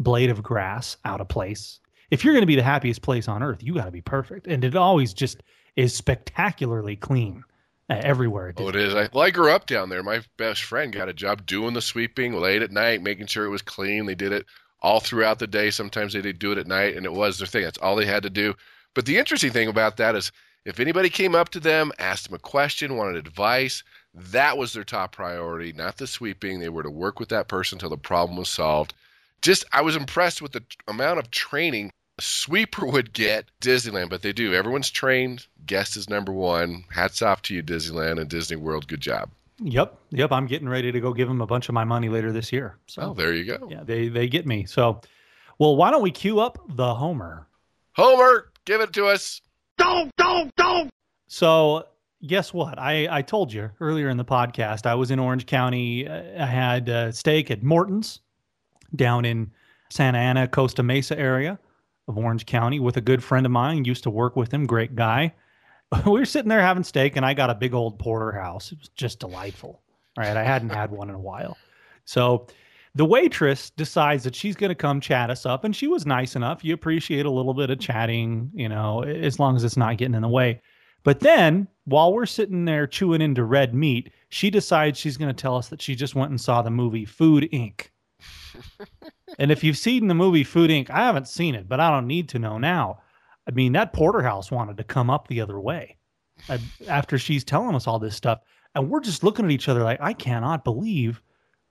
blade 0.00 0.30
of 0.30 0.42
grass 0.42 0.96
out 1.04 1.20
of 1.20 1.28
place? 1.28 1.80
If 2.10 2.24
you're 2.24 2.32
going 2.32 2.44
to 2.44 2.46
be 2.46 2.56
the 2.56 2.62
happiest 2.62 3.02
place 3.02 3.28
on 3.28 3.42
earth, 3.42 3.62
you 3.62 3.74
got 3.74 3.84
to 3.84 3.90
be 3.90 4.00
perfect. 4.00 4.46
And 4.46 4.64
it 4.64 4.74
always 4.74 5.12
just 5.12 5.42
is 5.76 5.94
spectacularly 5.94 6.96
clean 6.96 7.44
uh, 7.90 8.00
everywhere. 8.02 8.54
Oh, 8.56 8.70
it 8.70 8.76
is. 8.76 8.94
I, 8.94 9.10
well, 9.12 9.24
I 9.24 9.30
grew 9.30 9.50
up 9.50 9.66
down 9.66 9.90
there. 9.90 10.02
My 10.02 10.22
best 10.38 10.62
friend 10.62 10.94
got 10.94 11.10
a 11.10 11.12
job 11.12 11.44
doing 11.44 11.74
the 11.74 11.82
sweeping 11.82 12.32
late 12.32 12.62
at 12.62 12.70
night, 12.70 13.02
making 13.02 13.26
sure 13.26 13.44
it 13.44 13.50
was 13.50 13.60
clean. 13.60 14.06
They 14.06 14.14
did 14.14 14.32
it 14.32 14.46
all 14.80 15.00
throughout 15.00 15.40
the 15.40 15.46
day. 15.46 15.70
Sometimes 15.70 16.14
they 16.14 16.22
did 16.22 16.38
do 16.38 16.52
it 16.52 16.58
at 16.58 16.66
night, 16.66 16.96
and 16.96 17.04
it 17.04 17.12
was 17.12 17.36
their 17.36 17.46
thing. 17.46 17.64
That's 17.64 17.76
all 17.76 17.96
they 17.96 18.06
had 18.06 18.22
to 18.22 18.30
do. 18.30 18.54
But 18.94 19.04
the 19.04 19.18
interesting 19.18 19.50
thing 19.50 19.68
about 19.68 19.98
that 19.98 20.16
is 20.16 20.32
if 20.64 20.80
anybody 20.80 21.08
came 21.10 21.34
up 21.34 21.48
to 21.50 21.60
them, 21.60 21.92
asked 21.98 22.24
them 22.24 22.34
a 22.34 22.38
question, 22.38 22.96
wanted 22.96 23.16
advice, 23.16 23.82
that 24.14 24.56
was 24.56 24.72
their 24.72 24.84
top 24.84 25.12
priority, 25.12 25.72
not 25.72 25.96
the 25.98 26.06
sweeping. 26.06 26.60
They 26.60 26.68
were 26.68 26.82
to 26.82 26.90
work 26.90 27.18
with 27.20 27.28
that 27.30 27.48
person 27.48 27.76
until 27.76 27.90
the 27.90 27.96
problem 27.96 28.36
was 28.38 28.48
solved. 28.48 28.94
Just, 29.42 29.64
I 29.72 29.82
was 29.82 29.96
impressed 29.96 30.40
with 30.40 30.52
the 30.52 30.62
amount 30.88 31.18
of 31.18 31.30
training 31.30 31.90
a 32.18 32.22
sweeper 32.22 32.86
would 32.86 33.12
get 33.12 33.46
Disneyland, 33.60 34.08
but 34.08 34.22
they 34.22 34.32
do. 34.32 34.54
Everyone's 34.54 34.90
trained. 34.90 35.46
Guest 35.66 35.96
is 35.96 36.08
number 36.08 36.32
one. 36.32 36.84
Hats 36.90 37.20
off 37.22 37.42
to 37.42 37.54
you, 37.54 37.62
Disneyland 37.62 38.20
and 38.20 38.30
Disney 38.30 38.56
World. 38.56 38.86
Good 38.86 39.00
job. 39.00 39.30
Yep, 39.60 39.98
yep. 40.10 40.30
I'm 40.32 40.46
getting 40.46 40.68
ready 40.68 40.92
to 40.92 41.00
go 41.00 41.12
give 41.12 41.26
them 41.28 41.40
a 41.40 41.46
bunch 41.46 41.68
of 41.68 41.74
my 41.74 41.84
money 41.84 42.08
later 42.08 42.30
this 42.32 42.52
year. 42.52 42.76
So 42.86 43.02
Oh, 43.02 43.14
there 43.14 43.32
you 43.34 43.44
go. 43.44 43.68
yeah, 43.70 43.82
they 43.84 44.08
they 44.08 44.28
get 44.28 44.46
me. 44.46 44.64
So, 44.64 45.00
well, 45.58 45.76
why 45.76 45.90
don't 45.90 46.02
we 46.02 46.10
queue 46.10 46.38
up 46.40 46.58
the 46.76 46.94
Homer? 46.94 47.46
Homer, 47.92 48.50
give 48.64 48.80
it 48.80 48.92
to 48.94 49.06
us. 49.06 49.40
So 51.26 51.86
guess 52.26 52.54
what? 52.54 52.78
I, 52.78 53.08
I 53.10 53.22
told 53.22 53.52
you 53.52 53.70
earlier 53.80 54.08
in 54.08 54.16
the 54.16 54.24
podcast, 54.24 54.86
I 54.86 54.94
was 54.94 55.10
in 55.10 55.18
Orange 55.18 55.46
County. 55.46 56.08
I 56.08 56.46
had 56.46 56.88
uh, 56.88 57.12
steak 57.12 57.50
at 57.50 57.62
Morton's 57.62 58.20
down 58.94 59.24
in 59.24 59.50
Santa 59.90 60.18
Ana, 60.18 60.48
Costa 60.48 60.82
Mesa 60.82 61.18
area 61.18 61.58
of 62.08 62.16
Orange 62.18 62.46
County 62.46 62.80
with 62.80 62.96
a 62.96 63.00
good 63.00 63.22
friend 63.22 63.46
of 63.46 63.52
mine. 63.52 63.84
Used 63.84 64.04
to 64.04 64.10
work 64.10 64.36
with 64.36 64.52
him, 64.52 64.66
great 64.66 64.94
guy. 64.94 65.34
we 66.06 66.12
were 66.12 66.24
sitting 66.24 66.48
there 66.48 66.60
having 66.60 66.84
steak, 66.84 67.16
and 67.16 67.26
I 67.26 67.34
got 67.34 67.50
a 67.50 67.54
big 67.54 67.74
old 67.74 67.98
porterhouse. 67.98 68.72
It 68.72 68.78
was 68.78 68.88
just 68.90 69.20
delightful. 69.20 69.80
Right, 70.16 70.36
I 70.36 70.44
hadn't 70.44 70.70
had 70.70 70.92
one 70.92 71.08
in 71.08 71.16
a 71.16 71.20
while. 71.20 71.56
So 72.04 72.46
the 72.94 73.04
waitress 73.04 73.70
decides 73.70 74.22
that 74.24 74.34
she's 74.34 74.54
going 74.54 74.68
to 74.68 74.74
come 74.74 75.00
chat 75.00 75.30
us 75.30 75.44
up, 75.44 75.64
and 75.64 75.74
she 75.74 75.88
was 75.88 76.06
nice 76.06 76.36
enough. 76.36 76.64
You 76.64 76.74
appreciate 76.74 77.26
a 77.26 77.30
little 77.30 77.54
bit 77.54 77.70
of 77.70 77.80
chatting, 77.80 78.50
you 78.54 78.68
know, 78.68 79.02
as 79.02 79.38
long 79.40 79.56
as 79.56 79.64
it's 79.64 79.76
not 79.76 79.96
getting 79.96 80.14
in 80.14 80.22
the 80.22 80.28
way. 80.28 80.60
But 81.02 81.20
then, 81.20 81.68
while 81.84 82.12
we're 82.12 82.24
sitting 82.24 82.64
there 82.64 82.86
chewing 82.86 83.20
into 83.20 83.44
red 83.44 83.74
meat, 83.74 84.10
she 84.28 84.48
decides 84.48 84.98
she's 84.98 85.16
going 85.16 85.34
to 85.34 85.40
tell 85.40 85.56
us 85.56 85.68
that 85.68 85.82
she 85.82 85.94
just 85.94 86.14
went 86.14 86.30
and 86.30 86.40
saw 86.40 86.62
the 86.62 86.70
movie 86.70 87.04
Food 87.04 87.48
Inc. 87.52 87.88
and 89.38 89.50
if 89.50 89.64
you've 89.64 89.76
seen 89.76 90.06
the 90.06 90.14
movie 90.14 90.44
Food 90.44 90.70
Inc., 90.70 90.88
I 90.88 91.00
haven't 91.00 91.28
seen 91.28 91.54
it, 91.54 91.68
but 91.68 91.80
I 91.80 91.90
don't 91.90 92.06
need 92.06 92.28
to 92.30 92.38
know 92.38 92.58
now. 92.58 93.00
I 93.46 93.50
mean, 93.50 93.72
that 93.72 93.92
porterhouse 93.92 94.50
wanted 94.50 94.76
to 94.78 94.84
come 94.84 95.10
up 95.10 95.28
the 95.28 95.40
other 95.40 95.60
way 95.60 95.96
uh, 96.48 96.58
after 96.88 97.18
she's 97.18 97.44
telling 97.44 97.74
us 97.74 97.86
all 97.86 97.98
this 97.98 98.16
stuff. 98.16 98.40
And 98.74 98.88
we're 98.88 99.00
just 99.00 99.22
looking 99.22 99.44
at 99.44 99.50
each 99.50 99.68
other 99.68 99.82
like, 99.82 100.00
I 100.00 100.12
cannot 100.12 100.64
believe 100.64 101.20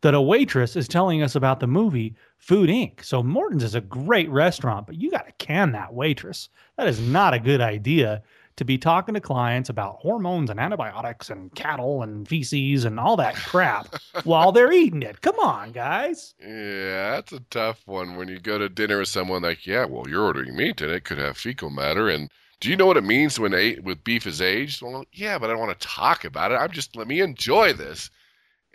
that 0.03 0.13
a 0.13 0.21
waitress 0.21 0.75
is 0.75 0.87
telling 0.87 1.23
us 1.23 1.33
about 1.35 1.61
the 1.61 1.67
movie 1.67 2.13
Food 2.37 2.69
Inc. 2.69 3.03
So 3.03 3.23
Morton's 3.23 3.63
is 3.63 3.73
a 3.73 3.79
great 3.81 4.29
restaurant, 4.29 4.85
but 4.85 4.95
you 4.95 5.09
got 5.09 5.25
to 5.25 5.31
can 5.45 5.71
that 5.71 5.93
waitress. 5.93 6.49
That 6.77 6.87
is 6.87 6.99
not 6.99 7.33
a 7.33 7.39
good 7.39 7.61
idea 7.61 8.21
to 8.57 8.65
be 8.65 8.77
talking 8.77 9.15
to 9.15 9.21
clients 9.21 9.69
about 9.69 9.95
hormones 10.01 10.49
and 10.49 10.59
antibiotics 10.59 11.29
and 11.29 11.55
cattle 11.55 12.03
and 12.03 12.27
feces 12.27 12.83
and 12.83 12.99
all 12.99 13.15
that 13.15 13.35
crap 13.35 13.95
while 14.25 14.51
they're 14.51 14.73
eating 14.73 15.03
it. 15.03 15.21
Come 15.21 15.39
on, 15.39 15.71
guys. 15.71 16.35
Yeah, 16.37 17.11
that's 17.11 17.31
a 17.31 17.39
tough 17.49 17.81
one 17.85 18.17
when 18.17 18.27
you 18.27 18.39
go 18.39 18.57
to 18.57 18.67
dinner 18.67 18.99
with 18.99 19.07
someone 19.07 19.41
like, 19.43 19.65
yeah, 19.65 19.85
well, 19.85 20.07
you're 20.07 20.23
ordering 20.23 20.55
meat 20.55 20.81
and 20.81 20.91
it 20.91 21.05
could 21.05 21.17
have 21.17 21.37
fecal 21.37 21.69
matter. 21.69 22.09
And 22.09 22.29
do 22.59 22.69
you 22.69 22.75
know 22.75 22.85
what 22.87 22.97
it 22.97 23.05
means 23.05 23.39
when 23.39 23.53
a- 23.53 23.79
with 23.79 24.03
beef 24.03 24.27
is 24.27 24.41
aged? 24.41 24.81
Well, 24.81 25.05
yeah, 25.13 25.39
but 25.39 25.49
I 25.49 25.53
don't 25.53 25.61
want 25.65 25.79
to 25.79 25.87
talk 25.87 26.25
about 26.25 26.51
it. 26.51 26.55
I'm 26.55 26.71
just 26.71 26.97
let 26.97 27.07
me 27.07 27.21
enjoy 27.21 27.71
this. 27.71 28.09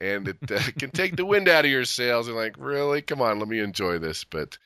And 0.00 0.28
it 0.28 0.37
uh, 0.50 0.61
can 0.78 0.90
take 0.90 1.16
the 1.16 1.24
wind 1.24 1.48
out 1.48 1.64
of 1.64 1.70
your 1.70 1.84
sails. 1.84 2.28
And 2.28 2.37
like, 2.37 2.54
really? 2.58 3.02
Come 3.02 3.20
on, 3.20 3.38
let 3.38 3.48
me 3.48 3.61
enjoy 3.61 3.98
this. 3.98 4.24
But 4.24 4.56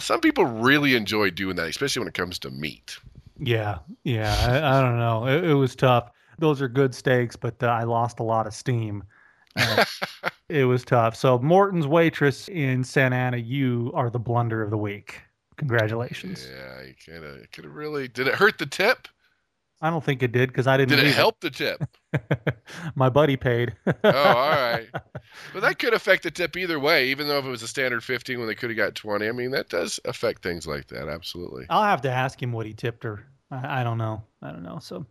some 0.00 0.20
people 0.20 0.44
really 0.44 0.94
enjoy 0.94 1.30
doing 1.30 1.56
that, 1.56 1.68
especially 1.68 2.00
when 2.00 2.08
it 2.08 2.14
comes 2.14 2.38
to 2.40 2.50
meat. 2.50 2.96
Yeah, 3.38 3.78
yeah. 4.04 4.34
I, 4.48 4.78
I 4.78 4.80
don't 4.80 4.98
know. 4.98 5.26
It, 5.26 5.50
it 5.50 5.54
was 5.54 5.74
tough. 5.74 6.10
Those 6.38 6.62
are 6.62 6.68
good 6.68 6.94
steaks, 6.94 7.36
but 7.36 7.62
uh, 7.62 7.66
I 7.66 7.84
lost 7.84 8.20
a 8.20 8.22
lot 8.22 8.46
of 8.46 8.54
steam. 8.54 9.04
Uh, 9.56 9.84
it 10.48 10.64
was 10.64 10.84
tough. 10.84 11.14
So 11.16 11.38
Morton's 11.38 11.86
waitress 11.86 12.48
in 12.48 12.84
Santa 12.84 13.16
Ana, 13.16 13.36
you 13.36 13.90
are 13.94 14.10
the 14.10 14.18
blunder 14.18 14.62
of 14.62 14.70
the 14.70 14.78
week. 14.78 15.20
Congratulations. 15.56 16.48
Yeah, 16.50 16.82
of 16.82 17.52
could 17.52 17.64
have 17.64 17.74
really. 17.74 18.08
Did 18.08 18.26
it 18.26 18.34
hurt 18.34 18.58
the 18.58 18.66
tip? 18.66 19.08
I 19.82 19.90
don't 19.90 20.02
think 20.02 20.22
it 20.22 20.30
did 20.30 20.48
because 20.48 20.68
I 20.68 20.76
didn't. 20.76 20.90
Did 20.90 21.00
it 21.00 21.06
leave 21.06 21.14
help 21.16 21.40
the 21.40 21.50
tip? 21.50 21.82
My 22.94 23.08
buddy 23.08 23.36
paid. 23.36 23.74
Oh, 24.04 24.10
all 24.10 24.50
right. 24.50 24.88
But 25.52 25.62
that 25.62 25.78
could 25.78 25.92
affect 25.92 26.22
the 26.22 26.30
tip 26.30 26.56
either 26.56 26.78
way, 26.78 27.08
even 27.08 27.26
though 27.26 27.38
if 27.38 27.44
it 27.44 27.48
was 27.48 27.62
a 27.62 27.68
standard 27.68 28.04
15 28.04 28.38
when 28.38 28.46
they 28.46 28.54
could 28.54 28.70
have 28.70 28.76
got 28.76 28.94
20. 28.94 29.28
I 29.28 29.32
mean, 29.32 29.50
that 29.52 29.68
does 29.68 29.98
affect 30.04 30.42
things 30.42 30.66
like 30.66 30.86
that. 30.88 31.08
Absolutely. 31.08 31.66
I'll 31.68 31.82
have 31.82 32.02
to 32.02 32.10
ask 32.10 32.40
him 32.42 32.52
what 32.52 32.66
he 32.66 32.74
tipped 32.74 33.04
her. 33.04 33.26
I, 33.50 33.80
I 33.80 33.84
don't 33.84 33.98
know. 33.98 34.22
I 34.40 34.50
don't 34.52 34.62
know. 34.62 34.78
So 34.80 35.06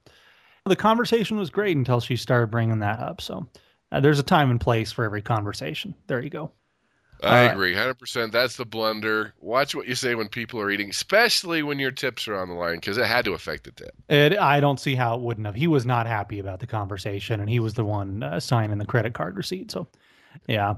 the 0.66 0.76
conversation 0.76 1.38
was 1.38 1.50
great 1.50 1.76
until 1.76 2.00
she 2.00 2.16
started 2.16 2.52
bringing 2.52 2.80
that 2.80 3.00
up. 3.00 3.22
So 3.22 3.48
uh, 3.92 4.00
there's 4.00 4.20
a 4.20 4.24
time 4.24 4.52
and 4.52 4.62
place 4.62 4.92
for 4.92 5.04
every 5.04 5.22
conversation. 5.22 5.96
There 6.08 6.22
you 6.22 6.30
go. 6.30 6.52
I 7.24 7.46
right. 7.46 7.52
agree. 7.52 7.76
100%. 7.76 8.32
That's 8.32 8.56
the 8.56 8.66
blunder. 8.66 9.34
Watch 9.40 9.76
what 9.76 9.88
you 9.88 9.96
say 9.96 10.16
when 10.16 10.28
people 10.28 10.60
are 10.60 10.72
eating, 10.72 10.90
especially 10.90 11.62
when 11.62 11.78
your 11.78 11.92
tips 11.92 12.28
are 12.28 12.36
on 12.36 12.50
the 12.50 12.56
line, 12.56 12.76
because 12.76 12.98
it 12.98 13.06
had 13.06 13.26
to 13.26 13.34
affect 13.34 13.66
the 13.66 13.72
tip. 13.72 13.94
It, 14.10 14.38
I 14.40 14.60
don't 14.60 14.80
see 14.80 14.96
how 14.96 15.16
it 15.16 15.22
wouldn't 15.22 15.46
have. 15.46 15.56
He 15.56 15.68
was 15.68 15.86
not 15.86 16.08
happy 16.08 16.40
about 16.40 16.60
the 16.60 16.68
conversation, 16.68 17.40
and 17.40 17.50
he 17.50 17.60
was 17.60 17.76
the 17.76 17.86
one 17.86 18.24
uh, 18.24 18.40
signing 18.40 18.78
the 18.80 18.86
credit 18.86 19.14
card 19.14 19.38
receipt. 19.38 19.70
So, 19.72 19.88
yeah, 20.48 20.76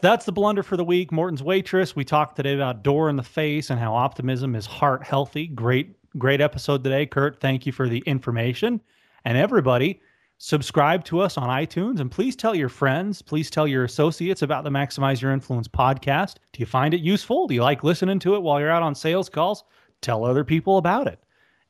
that's 0.00 0.26
the 0.26 0.32
blunder 0.32 0.62
for 0.62 0.76
the 0.76 0.84
week. 0.84 1.10
Morton's 1.10 1.42
waitress. 1.42 1.96
We 1.96 2.04
talked 2.04 2.36
today 2.36 2.54
about 2.54 2.84
door 2.84 3.08
in 3.08 3.16
the 3.16 3.22
face 3.24 3.70
and 3.70 3.80
how 3.80 3.94
optimism 3.94 4.54
is 4.54 4.66
heart 4.66 5.02
healthy. 5.02 5.48
Great, 5.48 5.96
great 6.18 6.40
episode 6.40 6.84
today, 6.84 7.04
Kurt. 7.06 7.40
Thank 7.40 7.66
you 7.66 7.72
for 7.72 7.88
the 7.88 8.02
information, 8.06 8.80
and 9.24 9.36
everybody. 9.36 10.00
Subscribe 10.42 11.04
to 11.04 11.20
us 11.20 11.36
on 11.36 11.50
iTunes, 11.50 12.00
and 12.00 12.10
please 12.10 12.34
tell 12.34 12.54
your 12.54 12.70
friends, 12.70 13.20
please 13.20 13.50
tell 13.50 13.68
your 13.68 13.84
associates 13.84 14.40
about 14.40 14.64
the 14.64 14.70
Maximize 14.70 15.20
Your 15.20 15.32
Influence 15.32 15.68
podcast. 15.68 16.36
Do 16.52 16.60
you 16.60 16.66
find 16.66 16.94
it 16.94 17.02
useful? 17.02 17.46
Do 17.46 17.54
you 17.54 17.62
like 17.62 17.84
listening 17.84 18.18
to 18.20 18.34
it 18.34 18.42
while 18.42 18.58
you're 18.58 18.70
out 18.70 18.82
on 18.82 18.94
sales 18.94 19.28
calls? 19.28 19.64
Tell 20.00 20.24
other 20.24 20.42
people 20.42 20.78
about 20.78 21.06
it. 21.06 21.22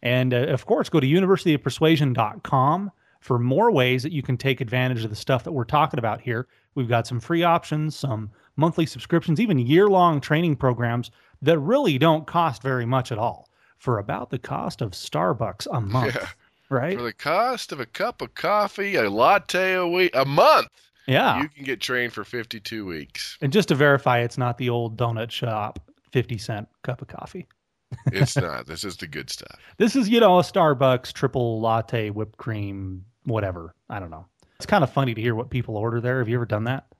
And 0.02 0.32
uh, 0.32 0.46
of 0.46 0.66
course, 0.66 0.88
go 0.88 1.00
to 1.00 1.06
universityofpersuasion.com 1.06 2.92
for 3.18 3.38
more 3.40 3.72
ways 3.72 4.04
that 4.04 4.12
you 4.12 4.22
can 4.22 4.36
take 4.36 4.60
advantage 4.60 5.02
of 5.02 5.10
the 5.10 5.16
stuff 5.16 5.42
that 5.42 5.52
we're 5.52 5.64
talking 5.64 5.98
about 5.98 6.20
here. 6.20 6.46
We've 6.76 6.88
got 6.88 7.08
some 7.08 7.18
free 7.18 7.42
options, 7.42 7.96
some 7.96 8.30
monthly 8.54 8.86
subscriptions, 8.86 9.40
even 9.40 9.58
year 9.58 9.88
long 9.88 10.20
training 10.20 10.56
programs 10.56 11.10
that 11.42 11.58
really 11.58 11.98
don't 11.98 12.24
cost 12.24 12.62
very 12.62 12.86
much 12.86 13.10
at 13.10 13.18
all 13.18 13.48
for 13.78 13.98
about 13.98 14.30
the 14.30 14.38
cost 14.38 14.80
of 14.80 14.92
Starbucks 14.92 15.66
a 15.72 15.80
month. 15.80 16.14
Yeah. 16.14 16.28
Right? 16.70 16.96
For 16.96 17.02
the 17.02 17.12
cost 17.12 17.72
of 17.72 17.80
a 17.80 17.86
cup 17.86 18.22
of 18.22 18.34
coffee, 18.34 18.94
a 18.94 19.10
latte 19.10 19.74
a 19.74 19.86
week, 19.86 20.12
a 20.14 20.24
month, 20.24 20.68
yeah. 21.06 21.42
you 21.42 21.48
can 21.48 21.64
get 21.64 21.80
trained 21.80 22.12
for 22.12 22.24
52 22.24 22.86
weeks. 22.86 23.36
And 23.40 23.52
just 23.52 23.68
to 23.68 23.74
verify, 23.74 24.20
it's 24.20 24.38
not 24.38 24.56
the 24.56 24.70
old 24.70 24.96
donut 24.96 25.30
shop 25.30 25.80
50 26.12 26.38
cent 26.38 26.68
cup 26.82 27.02
of 27.02 27.08
coffee. 27.08 27.48
It's 28.12 28.36
not. 28.36 28.66
This 28.66 28.84
is 28.84 28.96
the 28.96 29.08
good 29.08 29.30
stuff. 29.30 29.58
This 29.78 29.96
is, 29.96 30.08
you 30.08 30.20
know, 30.20 30.38
a 30.38 30.42
Starbucks 30.42 31.12
triple 31.12 31.60
latte, 31.60 32.10
whipped 32.10 32.36
cream, 32.38 33.04
whatever. 33.24 33.74
I 33.88 33.98
don't 33.98 34.10
know. 34.10 34.26
It's 34.56 34.66
kind 34.66 34.84
of 34.84 34.92
funny 34.92 35.14
to 35.14 35.20
hear 35.20 35.34
what 35.34 35.50
people 35.50 35.76
order 35.76 36.00
there. 36.00 36.18
Have 36.18 36.28
you 36.28 36.36
ever 36.36 36.46
done 36.46 36.64
that? 36.64 36.86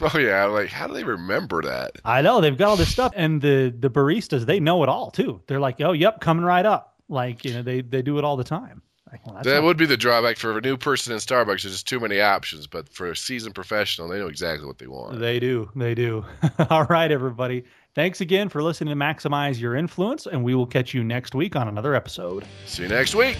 Oh 0.00 0.18
yeah, 0.18 0.44
like 0.44 0.68
how 0.68 0.86
do 0.86 0.94
they 0.94 1.02
remember 1.02 1.60
that? 1.62 1.92
I 2.04 2.22
know 2.22 2.40
they've 2.40 2.56
got 2.56 2.68
all 2.68 2.76
this 2.76 2.92
stuff, 2.92 3.12
and 3.16 3.42
the 3.42 3.74
the 3.76 3.90
baristas 3.90 4.46
they 4.46 4.60
know 4.60 4.84
it 4.84 4.88
all 4.88 5.10
too. 5.10 5.40
They're 5.48 5.58
like, 5.58 5.80
oh, 5.80 5.90
yep, 5.90 6.20
coming 6.20 6.44
right 6.44 6.64
up. 6.64 6.94
Like 7.08 7.44
you 7.44 7.54
know, 7.54 7.62
they 7.62 7.80
they 7.80 8.00
do 8.00 8.18
it 8.18 8.24
all 8.24 8.36
the 8.36 8.44
time. 8.44 8.82
Well, 9.26 9.42
That 9.42 9.62
would 9.62 9.76
be 9.76 9.86
the 9.86 9.96
drawback 9.96 10.36
for 10.36 10.56
a 10.56 10.60
new 10.60 10.76
person 10.76 11.12
in 11.12 11.18
Starbucks. 11.18 11.62
There's 11.62 11.72
just 11.72 11.88
too 11.88 12.00
many 12.00 12.20
options. 12.20 12.66
But 12.66 12.88
for 12.88 13.10
a 13.10 13.16
seasoned 13.16 13.54
professional, 13.54 14.08
they 14.08 14.18
know 14.18 14.26
exactly 14.28 14.66
what 14.66 14.78
they 14.78 14.86
want. 14.86 15.18
They 15.18 15.40
do. 15.40 15.70
They 15.74 15.94
do. 15.94 16.24
all 16.70 16.84
right, 16.84 17.10
everybody. 17.10 17.64
Thanks 17.94 18.20
again 18.20 18.48
for 18.48 18.62
listening 18.62 18.96
to 18.96 19.04
Maximize 19.04 19.60
Your 19.60 19.76
Influence, 19.76 20.26
and 20.26 20.42
we 20.42 20.54
will 20.54 20.66
catch 20.66 20.94
you 20.94 21.04
next 21.04 21.34
week 21.34 21.54
on 21.54 21.68
another 21.68 21.94
episode. 21.94 22.44
See 22.66 22.82
you 22.82 22.88
next 22.88 23.14
week. 23.14 23.38